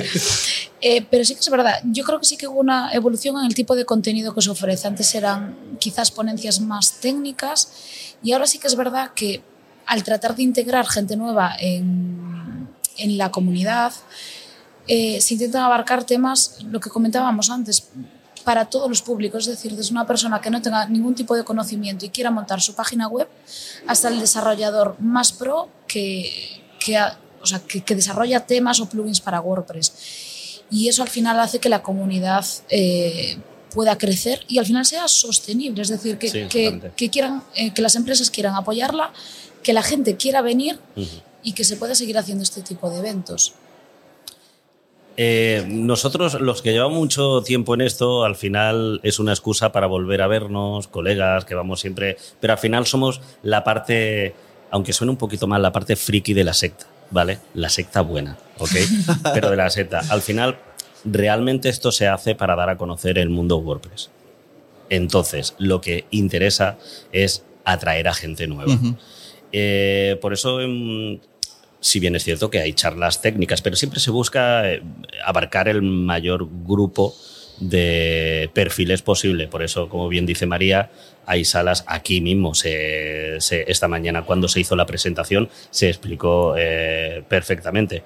Eh, 0.82 1.06
pero 1.12 1.26
sí 1.26 1.34
que 1.34 1.42
es 1.42 1.50
verdad, 1.50 1.74
yo 1.84 2.06
creo 2.06 2.20
que 2.22 2.26
sí 2.26 2.38
que 2.38 2.48
hubo 2.48 2.62
una 2.62 2.94
evolución 2.94 3.38
en 3.38 3.46
el 3.48 3.54
tipo 3.54 3.76
de 3.76 3.84
contenido 3.84 4.34
que 4.34 4.42
se 4.42 4.50
ofrece. 4.50 4.88
Antes 4.88 5.14
eran 5.14 5.54
quizás 5.78 6.10
ponencias 6.10 6.62
más 6.62 7.02
técnicas 7.02 7.68
y 8.24 8.32
ahora 8.34 8.48
sí 8.48 8.60
que 8.60 8.68
es 8.68 8.76
verdad 8.76 9.12
que 9.14 9.42
al 9.86 10.04
tratar 10.04 10.36
de 10.36 10.44
integrar 10.44 10.88
gente 10.88 11.16
nueva 11.16 11.56
en, 11.60 12.70
en 12.98 13.18
la 13.18 13.32
comunidad, 13.32 13.94
eh, 14.88 15.22
se 15.22 15.36
intentan 15.36 15.64
abarcar 15.64 16.04
temas, 16.04 16.58
lo 16.64 16.80
que 16.80 16.90
comentábamos 16.90 17.50
antes, 17.50 17.90
para 18.44 18.66
todos 18.66 18.90
los 18.90 19.02
públicos, 19.02 19.48
es 19.48 19.56
decir, 19.56 19.76
desde 19.76 19.92
una 19.92 20.08
persona 20.08 20.42
que 20.42 20.50
no 20.50 20.62
tenga 20.62 20.88
ningún 20.88 21.14
tipo 21.14 21.36
de 21.36 21.44
conocimiento 21.44 22.06
y 22.06 22.10
quiera 22.10 22.32
montar 22.32 22.62
su 22.62 22.74
página 22.74 23.08
web, 23.08 23.28
hasta 23.88 24.08
el 24.08 24.20
desarrollador 24.20 24.96
más 25.00 25.32
pro 25.32 25.70
que, 25.88 26.64
que, 26.80 27.00
o 27.42 27.46
sea, 27.46 27.60
que, 27.60 27.82
que 27.82 27.96
desarrolla 27.96 28.46
temas 28.46 28.80
o 28.80 28.90
plugins 28.90 29.22
para 29.22 29.42
WordPress. 29.42 30.64
Y 30.72 30.88
eso 30.88 31.04
al 31.04 31.10
final 31.10 31.40
hace 31.40 31.60
que 31.60 31.70
la 31.70 31.84
comunidad 31.84 32.46
eh, 32.70 33.38
pueda 33.74 33.98
crecer 33.98 34.42
y 34.48 34.58
al 34.58 34.66
final 34.66 34.86
sea 34.86 35.08
sostenible, 35.08 35.82
es 35.82 35.90
decir, 35.90 36.18
que, 36.18 36.30
Sí, 36.30 36.48
que, 36.96 37.10
quieran, 37.10 37.44
eh, 37.56 37.74
que 37.74 37.82
las 37.82 37.96
empresas 37.96 38.30
quieran 38.30 38.56
apoyarla, 38.56 39.12
que 39.64 39.74
la 39.74 39.84
gente 39.84 40.16
quiera 40.16 40.42
venir 40.42 40.80
y 41.44 41.54
que 41.54 41.64
se 41.64 41.78
pueda 41.78 41.96
seguir 41.96 42.18
haciendo 42.18 42.44
este 42.44 42.62
tipo 42.62 42.90
de 42.90 43.00
eventos. 43.00 43.54
Eh, 45.22 45.66
nosotros, 45.68 46.40
los 46.40 46.62
que 46.62 46.72
llevamos 46.72 46.98
mucho 46.98 47.42
tiempo 47.42 47.74
en 47.74 47.82
esto, 47.82 48.24
al 48.24 48.38
final 48.38 49.02
es 49.04 49.20
una 49.20 49.34
excusa 49.34 49.74
para 49.74 49.86
volver 49.86 50.22
a 50.22 50.28
vernos, 50.28 50.88
colegas, 50.88 51.44
que 51.44 51.56
vamos 51.56 51.82
siempre. 51.82 52.16
Pero 52.40 52.54
al 52.54 52.60
final 52.60 52.86
somos 52.86 53.20
la 53.44 53.66
parte, 53.66 54.34
aunque 54.72 54.94
suene 54.94 55.12
un 55.12 55.18
poquito 55.18 55.46
mal, 55.46 55.62
la 55.62 55.74
parte 55.74 55.98
friki 55.98 56.34
de 56.34 56.46
la 56.46 56.54
secta, 56.54 56.88
¿vale? 57.12 57.40
La 57.54 57.68
secta 57.68 58.00
buena, 58.00 58.38
¿ok? 58.60 58.72
Pero 59.34 59.50
de 59.50 59.58
la 59.58 59.70
secta. 59.70 60.02
Al 60.10 60.22
final, 60.22 60.58
realmente 61.06 61.70
esto 61.70 61.92
se 61.92 62.08
hace 62.08 62.36
para 62.36 62.56
dar 62.56 62.70
a 62.70 62.78
conocer 62.78 63.18
el 63.18 63.30
mundo 63.30 63.58
WordPress. 63.58 64.10
Entonces, 64.90 65.56
lo 65.60 65.82
que 65.82 66.06
interesa 66.12 66.78
es 67.12 67.44
atraer 67.66 68.08
a 68.08 68.14
gente 68.14 68.48
nueva. 68.48 68.74
Eh, 69.52 70.18
por 70.22 70.34
eso, 70.34 70.62
em, 70.62 71.20
si 71.80 72.00
bien 72.00 72.16
es 72.16 72.24
cierto 72.24 72.50
que 72.50 72.60
hay 72.60 72.74
charlas 72.74 73.22
técnicas, 73.22 73.62
pero 73.62 73.76
siempre 73.76 74.00
se 74.00 74.12
busca 74.12 74.70
eh, 74.72 74.82
abarcar 75.26 75.68
el 75.68 75.82
mayor 75.82 76.48
grupo 76.66 77.16
de 77.60 78.50
perfiles 78.54 79.02
posible. 79.02 79.48
Por 79.48 79.62
eso, 79.64 79.90
como 79.90 80.08
bien 80.08 80.26
dice 80.26 80.46
María, 80.46 80.90
hay 81.26 81.46
salas 81.46 81.84
aquí 81.88 82.22
mismo. 82.22 82.56
Se- 82.56 83.36
se- 83.40 83.70
esta 83.70 83.88
mañana, 83.88 84.24
cuando 84.24 84.48
se 84.48 84.60
hizo 84.62 84.76
la 84.76 84.86
presentación, 84.86 85.50
se 85.70 85.90
explicó 85.90 86.56
eh, 86.58 87.24
perfectamente. 87.28 88.04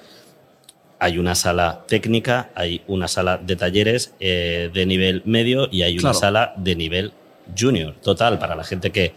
Hay 1.04 1.18
una 1.20 1.36
sala 1.36 1.84
técnica, 1.86 2.50
hay 2.56 2.82
una 2.88 3.10
sala 3.10 3.38
de 3.38 3.58
talleres 3.58 4.14
eh, 4.22 4.70
de 4.74 4.86
nivel 4.86 5.22
medio 5.26 5.68
y 5.70 5.82
hay 5.82 5.94
una 5.96 6.12
Claro. 6.12 6.20
sala 6.20 6.54
de 6.56 6.76
nivel 6.78 7.12
junior. 7.60 7.94
Total, 8.02 8.40
para 8.40 8.56
la 8.56 8.64
gente 8.64 8.90
que 8.92 9.14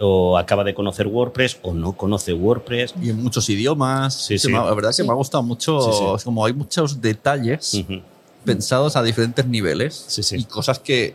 o 0.00 0.36
acaba 0.36 0.64
de 0.64 0.74
conocer 0.74 1.06
WordPress 1.06 1.58
o 1.62 1.74
no 1.74 1.92
conoce 1.92 2.32
WordPress. 2.32 2.94
Y 3.00 3.10
en 3.10 3.22
muchos 3.22 3.48
idiomas. 3.50 4.14
Sí, 4.14 4.34
Que 4.34 4.38
sí. 4.40 4.48
me 4.48 4.54
la 4.58 4.74
verdad 4.74 4.90
que 4.90 4.94
Sí. 4.94 5.02
me 5.04 5.10
ha 5.10 5.14
gustado 5.14 5.42
mucho. 5.44 5.80
Sí, 5.80 5.90
sí. 5.96 6.04
es 6.16 6.24
Como 6.24 6.44
hay 6.44 6.52
muchos 6.54 7.00
detalles 7.00 7.84
pensados 8.44 8.96
a 8.96 9.02
diferentes 9.02 9.46
niveles 9.46 9.94
Sí, 10.08 10.22
sí. 10.24 10.36
y 10.38 10.44
cosas 10.44 10.78
que 10.80 11.14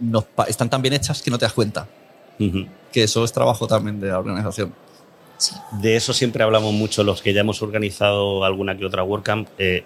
nos 0.00 0.24
están 0.46 0.68
tan 0.68 0.82
bien 0.82 0.92
hechas 0.94 1.22
que 1.22 1.30
no 1.30 1.38
te 1.38 1.46
das 1.46 1.52
cuenta. 1.54 1.86
Que 2.92 3.02
eso 3.02 3.24
es 3.24 3.32
trabajo 3.32 3.66
también 3.66 3.98
de 4.00 4.08
la 4.08 4.18
organización. 4.18 4.74
Sí. 5.36 5.54
De 5.72 5.96
eso 5.96 6.12
siempre 6.12 6.42
hablamos 6.44 6.72
mucho 6.72 7.02
los 7.04 7.20
que 7.22 7.32
ya 7.32 7.40
hemos 7.40 7.60
organizado 7.62 8.44
alguna 8.44 8.76
que 8.76 8.84
otra 8.86 9.02
WordCamp. 9.02 9.48
eh, 9.58 9.84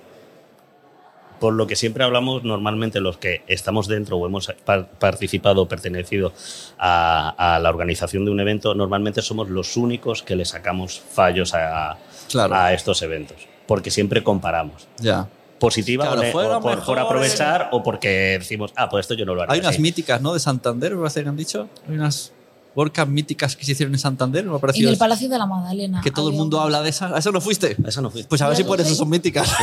por 1.40 1.54
lo 1.54 1.68
que 1.68 1.76
siempre 1.76 2.02
hablamos, 2.02 2.42
normalmente 2.42 2.98
los 3.00 3.16
que 3.16 3.42
estamos 3.46 3.86
dentro 3.86 4.16
o 4.16 4.26
hemos 4.26 4.52
par- 4.64 4.88
participado 4.98 5.62
o 5.62 5.68
pertenecido 5.68 6.32
a, 6.78 7.54
a 7.54 7.60
la 7.60 7.68
organización 7.68 8.24
de 8.24 8.32
un 8.32 8.40
evento, 8.40 8.74
normalmente 8.74 9.22
somos 9.22 9.48
los 9.48 9.76
únicos 9.76 10.24
que 10.24 10.34
le 10.34 10.44
sacamos 10.44 11.00
fallos 11.12 11.54
a, 11.54 11.96
Claro. 12.28 12.56
a 12.56 12.72
estos 12.72 13.02
eventos. 13.02 13.36
Porque 13.68 13.92
siempre 13.92 14.24
comparamos. 14.24 14.88
Ya. 14.98 15.28
Positiva 15.60 16.06
Claro, 16.12 16.22
o, 16.22 16.56
o 16.56 16.60
por, 16.60 16.84
por 16.84 16.98
aprovechar 16.98 17.68
o 17.70 17.84
porque 17.84 18.36
decimos, 18.40 18.72
ah, 18.74 18.88
pues 18.88 19.04
esto 19.04 19.14
yo 19.14 19.24
no 19.24 19.36
lo 19.36 19.42
haré. 19.42 19.52
Hay 19.52 19.60
unas 19.60 19.78
míticas, 19.78 20.20
¿no? 20.20 20.34
De 20.34 20.40
Santander, 20.40 20.92
me 20.96 20.98
parece 21.02 21.22
que 21.22 21.28
han 21.28 21.36
dicho. 21.36 21.68
Hay 21.88 21.94
unas 21.94 22.32
WordCamp 22.74 23.10
míticas 23.10 23.56
que 23.56 23.64
se 23.64 23.72
hicieron 23.72 23.94
en 23.94 23.98
Santander, 23.98 24.44
me 24.44 24.52
ha 24.52 24.54
En 24.54 24.60
parecido. 24.60 24.90
el 24.90 24.96
Palacio 24.98 25.28
de 25.28 25.36
la 25.38 25.46
Magdalena. 25.46 26.00
que 26.00 26.10
todo 26.12 26.28
el 26.30 26.36
mundo 26.36 26.60
habla 26.60 26.80
de 26.82 26.90
esa. 26.90 27.08
¿A 27.14 27.18
eso 27.18 27.32
no 27.32 27.40
fuiste? 27.40 27.76
A 27.84 27.88
Eso 27.88 28.00
no 28.02 28.10
fui. 28.10 28.22
Pues 28.22 28.40
a 28.42 28.48
ver 28.48 28.56
si 28.56 28.64
por 28.64 28.80
eso 28.80 28.94
son 28.94 29.08
míticas. 29.08 29.50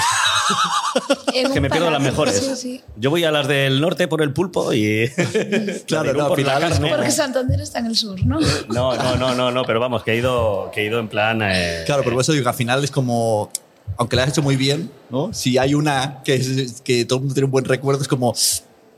En 1.34 1.52
que 1.52 1.60
me 1.60 1.70
pierdo 1.70 1.90
las 1.92 2.02
mejores. 2.02 2.36
Sí, 2.38 2.56
sí. 2.56 2.82
Yo 2.98 3.10
voy 3.10 3.24
a 3.26 3.32
las 3.32 3.48
del 3.48 3.82
norte 3.82 4.08
por 4.08 4.22
el 4.22 4.32
pulpo 4.34 4.72
y. 4.74 5.10
Claro, 5.88 6.14
no, 6.14 6.28
por 6.30 6.40
al 6.40 6.46
la 6.46 6.60
carne. 6.60 6.90
Porque 6.90 7.12
Santander 7.12 7.60
está 7.62 7.80
en 7.80 7.88
el 7.88 7.96
sur, 7.98 8.24
¿no? 8.26 8.40
No, 8.70 8.96
no, 8.96 9.16
no, 9.18 9.36
no, 9.36 9.52
no, 9.52 9.64
pero 9.66 9.80
vamos, 9.80 10.04
que 10.04 10.14
he 10.14 10.18
ido, 10.18 10.72
que 10.74 10.82
he 10.82 10.86
ido 10.86 11.00
en 11.00 11.08
plan. 11.10 11.42
eh, 11.44 11.84
Claro, 11.86 12.04
pero 12.04 12.16
por 12.16 12.22
eso 12.22 12.32
digo 12.32 12.44
que 12.44 12.50
al 12.50 12.56
final 12.56 12.84
es 12.84 12.92
como. 12.92 13.50
Aunque 13.98 14.16
la 14.16 14.24
has 14.24 14.30
hecho 14.30 14.42
muy 14.42 14.56
bien, 14.56 14.90
¿no? 15.10 15.34
Si 15.34 15.58
hay 15.58 15.74
una 15.74 16.22
que, 16.24 16.36
es- 16.36 16.82
que 16.82 17.06
todo 17.06 17.18
el 17.18 17.22
mundo 17.24 17.34
tiene 17.36 17.46
un 17.46 17.52
buen 17.52 17.66
recuerdo, 17.66 18.02
es 18.02 18.08
como. 18.08 18.34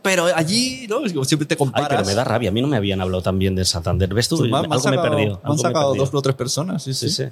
Pero 0.08 0.26
allí, 0.36 0.86
¿no? 0.90 1.06
Es 1.06 1.14
como 1.14 1.26
siempre 1.26 1.46
te 1.46 1.56
Ay, 1.56 1.58
comparas. 1.58 1.90
pero 1.90 2.06
me 2.06 2.14
da 2.16 2.24
rabia. 2.24 2.50
A 2.50 2.52
mí 2.54 2.62
no 2.62 2.68
me 2.68 2.78
habían 2.78 3.02
hablado 3.02 3.22
tan 3.22 3.38
bien 3.40 3.56
de 3.56 3.66
Santander. 3.66 4.14
¿Ves 4.14 4.30
tú? 4.30 4.38
Sí, 4.38 4.44
me 4.44 4.58
han- 4.58 4.62
me 4.70 4.76
algo 4.76 4.78
he 4.78 4.80
sacado- 4.80 5.02
perdido. 5.10 5.34
me 5.36 5.40
han 5.44 5.52
algo 5.52 5.58
sacado 5.58 5.96
dos 5.96 6.10
o 6.14 6.22
tres 6.22 6.36
personas, 6.36 6.84
sí, 6.84 6.94
sí. 6.94 7.10
Sí, 7.10 7.26
sí. 7.26 7.30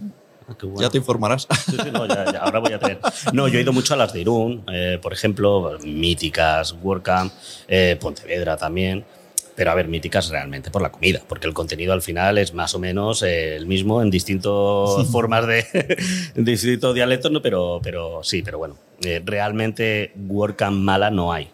Ah, 0.47 0.53
qué 0.59 0.65
bueno. 0.67 0.81
Ya 0.81 0.89
te 0.89 0.97
informarás. 0.97 1.47
Sí, 1.65 1.77
sí, 1.81 1.89
no, 1.91 2.05
ya- 2.05 2.31
ya, 2.31 2.39
ahora 2.39 2.59
voy 2.59 2.73
a 2.73 2.79
tener. 2.79 2.99
No, 3.33 3.47
yo 3.47 3.57
he 3.57 3.61
ido 3.61 3.73
mucho 3.73 3.93
a 3.93 3.97
las 3.97 4.13
de 4.13 4.21
Irún, 4.21 4.63
eh, 4.71 4.99
por 5.01 5.11
ejemplo, 5.13 5.77
míticas, 5.83 6.75
WordCamp, 6.83 7.33
eh, 7.67 7.97
Pontevedra 7.99 8.55
también. 8.57 9.05
Pero 9.55 9.71
a 9.71 9.73
ver, 9.73 9.87
míticas 9.87 10.27
realmente 10.27 10.69
por 10.69 10.81
la 10.81 10.91
comida, 10.91 11.21
porque 11.29 11.47
el 11.47 11.53
contenido 11.53 11.93
al 11.93 12.01
final 12.01 12.37
es 12.37 12.53
más 12.53 12.75
o 12.75 12.79
menos 12.79 13.23
eh, 13.23 13.55
el 13.55 13.67
mismo 13.67 14.01
en 14.01 14.09
distintas 14.11 14.51
formas 15.11 15.47
de. 15.47 15.65
en 16.35 16.43
distintos 16.43 16.93
dialectos, 16.93 17.31
¿no? 17.31 17.41
pero, 17.41 17.79
pero 17.81 18.21
sí, 18.21 18.41
pero 18.43 18.57
bueno. 18.57 18.75
eh, 19.03 19.21
realmente 19.25 20.11
WordCamp 20.27 20.75
mala 20.77 21.09
no 21.09 21.31
hay. 21.31 21.47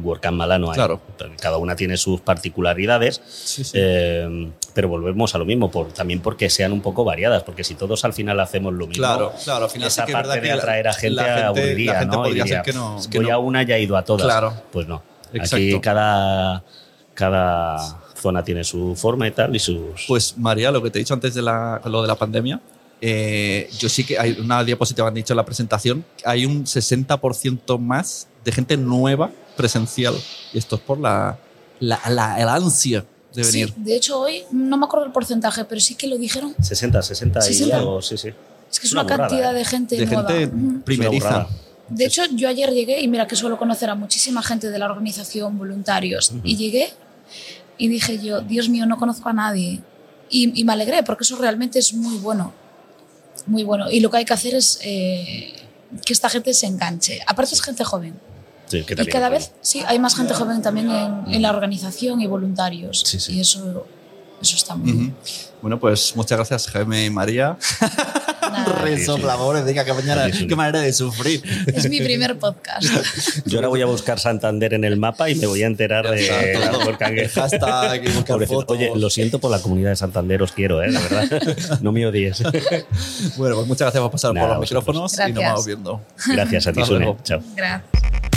WordCamp 0.00 0.36
mala 0.36 0.58
no 0.58 0.70
hay. 0.70 0.74
Claro. 0.76 1.00
Cada 1.40 1.56
una 1.58 1.76
tiene 1.76 1.96
sus 1.96 2.20
particularidades. 2.20 3.20
Sí, 3.26 3.64
sí. 3.64 3.72
Eh, 3.74 4.50
pero 4.74 4.88
volvemos 4.88 5.34
a 5.34 5.38
lo 5.38 5.44
mismo, 5.44 5.70
por, 5.70 5.92
también 5.92 6.20
porque 6.20 6.48
sean 6.48 6.72
un 6.72 6.80
poco 6.80 7.04
variadas, 7.04 7.42
porque 7.42 7.62
si 7.64 7.74
todos 7.74 8.04
al 8.04 8.12
final 8.14 8.40
hacemos 8.40 8.72
lo 8.72 8.86
mismo, 8.86 9.02
Claro, 9.04 9.32
claro, 9.44 9.64
al 9.64 9.70
final 9.70 9.88
esa 9.88 10.06
sí 10.06 10.12
parte 10.12 10.40
de 10.40 10.50
atraer 10.52 10.88
a 10.88 10.92
gente, 10.94 11.16
la 11.16 11.24
gente- 11.24 11.42
aburriría, 11.42 11.92
la 11.92 11.98
gente 12.00 12.16
¿no? 12.16 12.22
Y 12.22 12.28
podría 12.28 12.44
diría, 12.44 12.64
ser 12.64 12.72
que 12.72 12.78
no- 12.78 12.98
que 13.10 13.18
voy 13.18 13.26
no. 13.28 13.34
a 13.34 13.38
una 13.38 13.62
y 13.62 13.66
ya 13.66 13.76
he 13.76 13.82
ido 13.82 13.96
a 13.96 14.04
todas. 14.04 14.24
Claro. 14.26 14.54
Pues 14.72 14.86
no. 14.86 15.02
Exacto. 15.34 15.56
Aquí 15.56 15.80
cada, 15.80 16.62
cada 17.14 18.00
zona 18.20 18.42
tiene 18.44 18.64
su 18.64 18.94
forma 18.96 19.26
y 19.26 19.30
tal 19.32 19.54
y 19.54 19.58
sus... 19.58 20.04
Pues 20.08 20.36
María, 20.38 20.70
lo 20.70 20.82
que 20.82 20.90
te 20.90 20.98
he 20.98 21.00
dicho 21.00 21.14
antes 21.14 21.34
de 21.34 21.42
la, 21.42 21.80
lo 21.84 22.02
de 22.02 22.08
la 22.08 22.14
pandemia, 22.14 22.60
eh, 23.00 23.68
yo 23.78 23.88
sí 23.88 24.04
que 24.04 24.18
hay 24.18 24.32
una 24.40 24.62
diapositiva 24.64 25.06
que 25.06 25.08
han 25.08 25.14
dicho 25.14 25.32
en 25.32 25.36
la 25.36 25.44
presentación, 25.44 26.04
hay 26.24 26.46
un 26.46 26.64
60% 26.64 27.78
más 27.78 28.28
de 28.44 28.52
gente 28.52 28.76
nueva 28.76 29.30
presencial. 29.56 30.14
Y 30.52 30.58
esto 30.58 30.76
es 30.76 30.82
por 30.82 30.98
la, 30.98 31.38
la, 31.80 32.00
la- 32.08 32.40
el 32.40 32.48
ansia 32.48 33.04
de 33.34 33.42
venir. 33.42 33.68
Sí, 33.68 33.74
de 33.76 33.96
hecho, 33.96 34.20
hoy 34.20 34.42
no 34.50 34.76
me 34.76 34.84
acuerdo 34.86 35.06
el 35.06 35.12
porcentaje, 35.12 35.64
pero 35.64 35.80
sí 35.80 35.94
que 35.94 36.06
lo 36.06 36.18
dijeron. 36.18 36.54
60, 36.60 37.02
60 37.02 37.38
y 37.38 37.42
60. 37.42 37.76
algo, 37.76 38.02
sí, 38.02 38.16
sí. 38.16 38.28
Es 38.70 38.80
que 38.80 38.86
es 38.86 38.92
Una 38.92 39.02
una, 39.02 39.12
burrada, 39.14 39.28
cantidad 39.28 39.54
¿eh? 39.54 39.58
de 39.58 39.64
gente 39.64 39.96
de 39.96 40.06
nueva. 40.06 40.28
gente 40.32 40.56
primeriza. 40.84 41.46
De 41.88 42.04
hecho, 42.06 42.22
yo 42.34 42.48
ayer 42.48 42.70
llegué 42.72 43.00
y 43.02 43.08
mira 43.08 43.26
que 43.26 43.36
suelo 43.36 43.58
conocer 43.58 43.90
a 43.90 43.94
muchísima 43.94 44.42
gente 44.42 44.70
de 44.70 44.78
la 44.78 44.86
organización, 44.86 45.58
voluntarios, 45.58 46.32
y 46.42 46.56
llegué 46.56 46.90
y 47.76 47.88
dije 47.88 48.18
yo, 48.18 48.40
Dios 48.40 48.68
mío, 48.68 48.86
no 48.86 48.96
conozco 48.96 49.28
a 49.28 49.32
nadie. 49.34 49.80
Y, 50.30 50.58
y 50.58 50.64
me 50.64 50.72
alegré 50.72 51.02
porque 51.02 51.24
eso 51.24 51.36
realmente 51.36 51.78
es 51.78 51.92
muy 51.92 52.16
bueno. 52.18 52.54
Muy 53.46 53.62
bueno. 53.64 53.90
Y 53.90 54.00
lo 54.00 54.10
que 54.10 54.18
hay 54.18 54.24
que 54.24 54.32
hacer 54.32 54.54
es 54.54 54.78
eh, 54.82 55.52
que 56.06 56.12
esta 56.14 56.30
gente 56.30 56.54
se 56.54 56.66
enganche. 56.66 57.20
Aparte 57.26 57.54
es 57.54 57.60
gente 57.60 57.84
joven. 57.84 58.14
Sí, 58.72 58.84
que 58.84 58.94
Y 59.02 59.06
cada 59.06 59.28
vez, 59.28 59.52
sí, 59.60 59.82
hay 59.86 59.98
más 59.98 60.16
gente 60.16 60.32
joven 60.32 60.62
también 60.62 60.90
en, 60.90 61.24
en 61.26 61.42
la 61.42 61.50
organización 61.50 62.22
y 62.22 62.26
voluntarios. 62.26 63.02
Sí, 63.04 63.20
sí. 63.20 63.34
Y 63.34 63.40
eso, 63.40 63.86
eso 64.40 64.56
está 64.56 64.74
muy 64.74 64.92
bien. 64.92 65.14
Bueno, 65.60 65.78
pues 65.78 66.16
muchas 66.16 66.38
gracias, 66.38 66.68
Jaime 66.68 67.04
y 67.04 67.10
María. 67.10 67.58
Resopladores, 68.82 69.66
diga 69.66 69.84
qué 69.84 69.92
sí. 70.32 70.46
qué 70.46 70.56
manera 70.56 70.80
de 70.80 70.92
sufrir. 70.92 71.42
es 71.66 71.88
mi 71.90 72.00
primer 72.00 72.38
podcast. 72.38 72.86
Yo 73.46 73.58
ahora 73.58 73.68
voy 73.68 73.82
a 73.82 73.86
buscar 73.86 74.18
Santander 74.18 74.74
en 74.74 74.84
el 74.84 74.96
mapa 74.96 75.28
y 75.28 75.34
me 75.34 75.46
voy 75.46 75.62
a 75.62 75.66
enterar 75.66 76.08
de 76.10 76.58
la 76.58 77.28
Hashtag 77.28 78.08
fotos. 78.46 78.76
Oye, 78.76 78.90
lo 78.96 79.10
siento 79.10 79.38
por 79.38 79.50
la 79.50 79.60
comunidad 79.60 79.90
de 79.90 79.96
Santander, 79.96 80.42
os 80.42 80.52
quiero, 80.52 80.82
¿eh? 80.82 80.90
De 80.90 80.98
verdad. 80.98 81.80
No 81.82 81.92
me 81.92 82.06
odies. 82.06 82.42
Bueno, 83.36 83.56
pues 83.56 83.66
muchas 83.66 83.86
gracias 83.86 84.02
por 84.02 84.10
pasar 84.10 84.34
Nada, 84.34 84.56
por 84.56 84.70
los 84.70 84.84
vosotros. 84.84 85.12
micrófonos 85.12 85.12
y 85.12 85.16
nos 85.16 85.26
Gracias. 85.26 85.50
vamos 85.50 85.66
viendo. 85.66 86.00
Gracias 86.26 86.66
a 86.66 86.72
ti, 86.72 86.84
Sune. 86.84 87.16
Chao. 87.22 87.40
Gracias. 87.54 88.31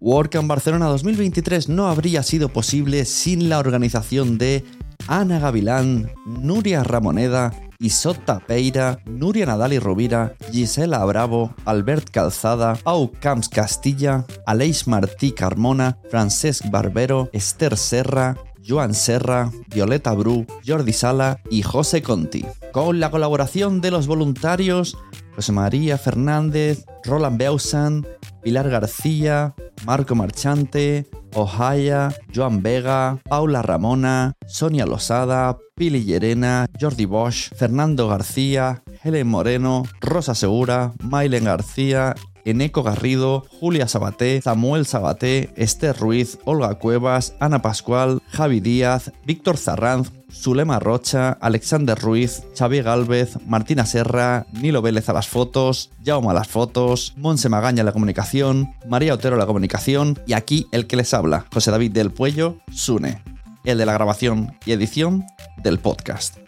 WordCamp 0.00 0.48
Barcelona 0.48 0.86
2023 0.86 1.68
no 1.68 1.88
habría 1.88 2.22
sido 2.22 2.48
posible 2.48 3.04
sin 3.04 3.48
la 3.48 3.58
organización 3.58 4.38
de 4.38 4.64
Ana 5.08 5.40
Gavilán, 5.40 6.12
Nuria 6.24 6.84
Ramoneda, 6.84 7.52
Isota 7.80 8.38
Peira, 8.38 9.00
Nuria 9.06 9.46
Nadal 9.46 9.72
y 9.72 9.80
Rovira, 9.80 10.34
Gisela 10.52 11.04
Bravo, 11.04 11.52
Albert 11.64 12.10
Calzada, 12.10 12.76
Pau 12.76 13.10
Camps 13.20 13.48
Castilla, 13.48 14.24
Aleix 14.46 14.86
Martí 14.86 15.32
Carmona, 15.32 15.98
Francesc 16.10 16.70
Barbero, 16.70 17.28
Esther 17.32 17.76
Serra, 17.76 18.36
Joan 18.64 18.94
Serra, 18.94 19.50
Violeta 19.68 20.12
Bru, 20.12 20.46
Jordi 20.64 20.92
Sala 20.92 21.40
y 21.50 21.62
José 21.62 22.02
Conti. 22.02 22.44
Con 22.72 23.00
la 23.00 23.10
colaboración 23.10 23.80
de 23.80 23.90
los 23.90 24.06
voluntarios 24.06 24.96
José 25.38 25.52
María 25.52 25.98
Fernández, 25.98 26.84
Roland 27.04 27.38
Beausan, 27.38 28.04
Pilar 28.42 28.68
García, 28.68 29.54
Marco 29.86 30.16
Marchante, 30.16 31.06
Ohaya, 31.32 32.12
Joan 32.34 32.60
Vega, 32.60 33.20
Paula 33.22 33.62
Ramona, 33.62 34.32
Sonia 34.48 34.84
Losada, 34.84 35.56
Pili 35.76 36.02
Llerena, 36.02 36.66
Jordi 36.80 37.04
Bosch, 37.04 37.54
Fernando 37.54 38.08
García, 38.08 38.82
Helen 39.04 39.28
Moreno, 39.28 39.84
Rosa 40.00 40.34
Segura, 40.34 40.92
Mailen 41.04 41.44
García, 41.44 42.16
Eneco 42.44 42.82
Garrido, 42.82 43.44
Julia 43.60 43.86
Sabaté, 43.86 44.42
Samuel 44.42 44.86
Sabaté, 44.86 45.52
Esther 45.54 45.96
Ruiz, 45.96 46.40
Olga 46.46 46.74
Cuevas, 46.80 47.36
Ana 47.38 47.62
Pascual, 47.62 48.22
Javi 48.32 48.58
Díaz, 48.58 49.12
Víctor 49.24 49.56
Zarranz, 49.56 50.10
Zulema 50.32 50.78
Rocha, 50.78 51.32
Alexander 51.40 51.98
Ruiz, 51.98 52.42
Xavier 52.56 52.84
Galvez, 52.84 53.38
Martina 53.46 53.86
Serra, 53.86 54.46
Nilo 54.52 54.82
Vélez 54.82 55.08
a 55.08 55.12
las 55.12 55.28
fotos, 55.28 55.90
Jaume 56.04 56.30
a 56.30 56.34
las 56.34 56.48
fotos, 56.48 57.14
Monse 57.16 57.48
Magaña 57.48 57.82
a 57.82 57.84
la 57.84 57.92
comunicación, 57.92 58.74
María 58.88 59.14
Otero 59.14 59.36
a 59.36 59.38
la 59.38 59.46
comunicación 59.46 60.18
y 60.26 60.34
aquí 60.34 60.66
el 60.72 60.86
que 60.86 60.96
les 60.96 61.14
habla, 61.14 61.46
José 61.52 61.70
David 61.70 61.92
del 61.92 62.10
Puello, 62.10 62.58
Sune, 62.72 63.22
el 63.64 63.78
de 63.78 63.86
la 63.86 63.92
grabación 63.92 64.56
y 64.64 64.72
edición 64.72 65.24
del 65.62 65.78
podcast. 65.78 66.47